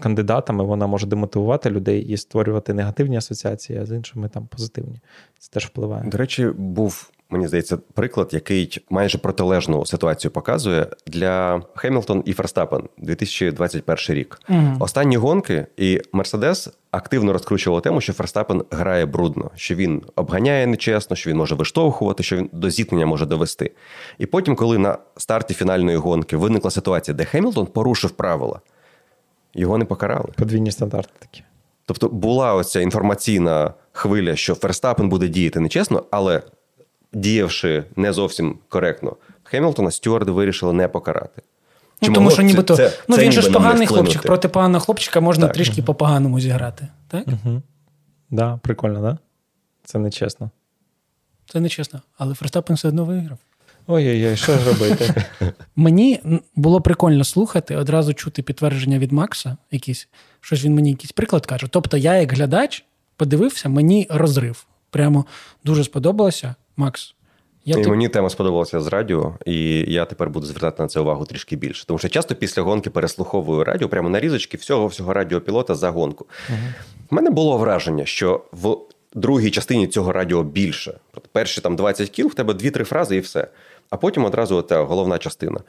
[0.00, 5.00] кандидатами, вона може демотивувати людей і створювати негативні асоціації, а з іншими там позитивні.
[5.38, 6.04] Це теж впливає.
[6.10, 12.88] До речі, був мені здається, приклад, який майже протилежну ситуацію показує для Хемілтон і Ферстапен
[12.98, 14.40] 2021 рік.
[14.48, 14.76] Угу.
[14.80, 21.16] Останні гонки і Мерседес активно розкручували тему, що Ферстапен грає брудно, що він обганяє нечесно,
[21.16, 23.72] що він може виштовхувати, що він до зіткнення може довести.
[24.18, 28.60] І потім, коли на старті фінальної гонки виникла ситуація, де Хемілтон порушив правила,
[29.54, 30.28] його не покарали.
[30.36, 31.42] Подвійні стандарти такі.
[31.86, 36.42] Тобто була оця інформаційна хвиля, що Ферстапен буде діяти нечесно, але
[37.12, 41.42] діявши не зовсім коректно, Хемілтона Стюарди вирішили не покарати.
[42.02, 44.22] Ну, Тому що нібито це, ну, це, він же ж поганий хлопчик.
[44.22, 45.54] Проти поганого хлопчика можна так.
[45.56, 46.88] трішки по-поганому зіграти.
[47.08, 47.62] Так, Угу.
[48.30, 49.18] Да, прикольно, да?
[49.84, 50.50] Це нечесно.
[51.52, 53.38] Це нечесно, але Ферстапен все одно виграв.
[53.86, 55.24] Ой-ой-ой, що ж робити?
[55.76, 56.20] Мені
[56.56, 60.08] було прикольно слухати, одразу чути підтвердження від Макса, якісь,
[60.40, 61.66] щось він мені якийсь приклад каже.
[61.70, 62.84] Тобто, я, як глядач,
[63.16, 64.66] подивився, мені розрив.
[64.90, 65.24] Прямо
[65.64, 66.54] дуже сподобалося.
[66.76, 67.14] Макс.
[67.64, 67.90] Я і ти...
[67.90, 71.86] Мені тема сподобалася з радіо, і я тепер буду звертати на це увагу трішки більше.
[71.86, 76.26] Тому що часто після гонки переслуховую радіо, прямо нарізочки всього всього радіопілота за гонку.
[76.48, 76.62] У угу.
[77.10, 78.76] мене було враження, що в
[79.14, 80.98] другій частині цього радіо більше.
[81.32, 83.48] Перші там 20 кіл, в тебе 2-3 фрази і все.
[83.90, 85.60] А потім одразу та головна частина.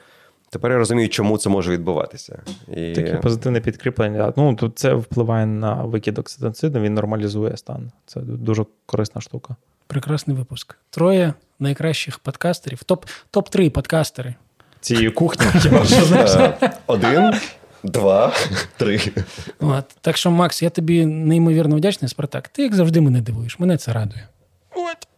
[0.50, 2.42] Тепер я розумію, чому це може відбуватися.
[2.76, 2.92] І...
[2.92, 4.32] Таке позитивне підкріплення.
[4.36, 7.90] Ну, тут це впливає на викид оксидоциду, він нормалізує стан.
[8.06, 9.56] Це дуже корисна штука.
[9.86, 10.76] Прекрасний випуск.
[10.90, 12.82] Троє найкращих подкастерів.
[12.84, 14.34] Топ топ 3 подкастери
[14.80, 15.46] цієї кухні.
[16.86, 17.32] Один,
[17.82, 18.32] два,
[18.76, 19.00] три.
[19.60, 19.84] От.
[20.00, 22.48] Так що, Макс, я тобі неймовірно вдячний, Спартак.
[22.48, 23.58] Ти як завжди мене дивуєш.
[23.58, 24.28] Мене це радує.
[24.74, 25.08] От.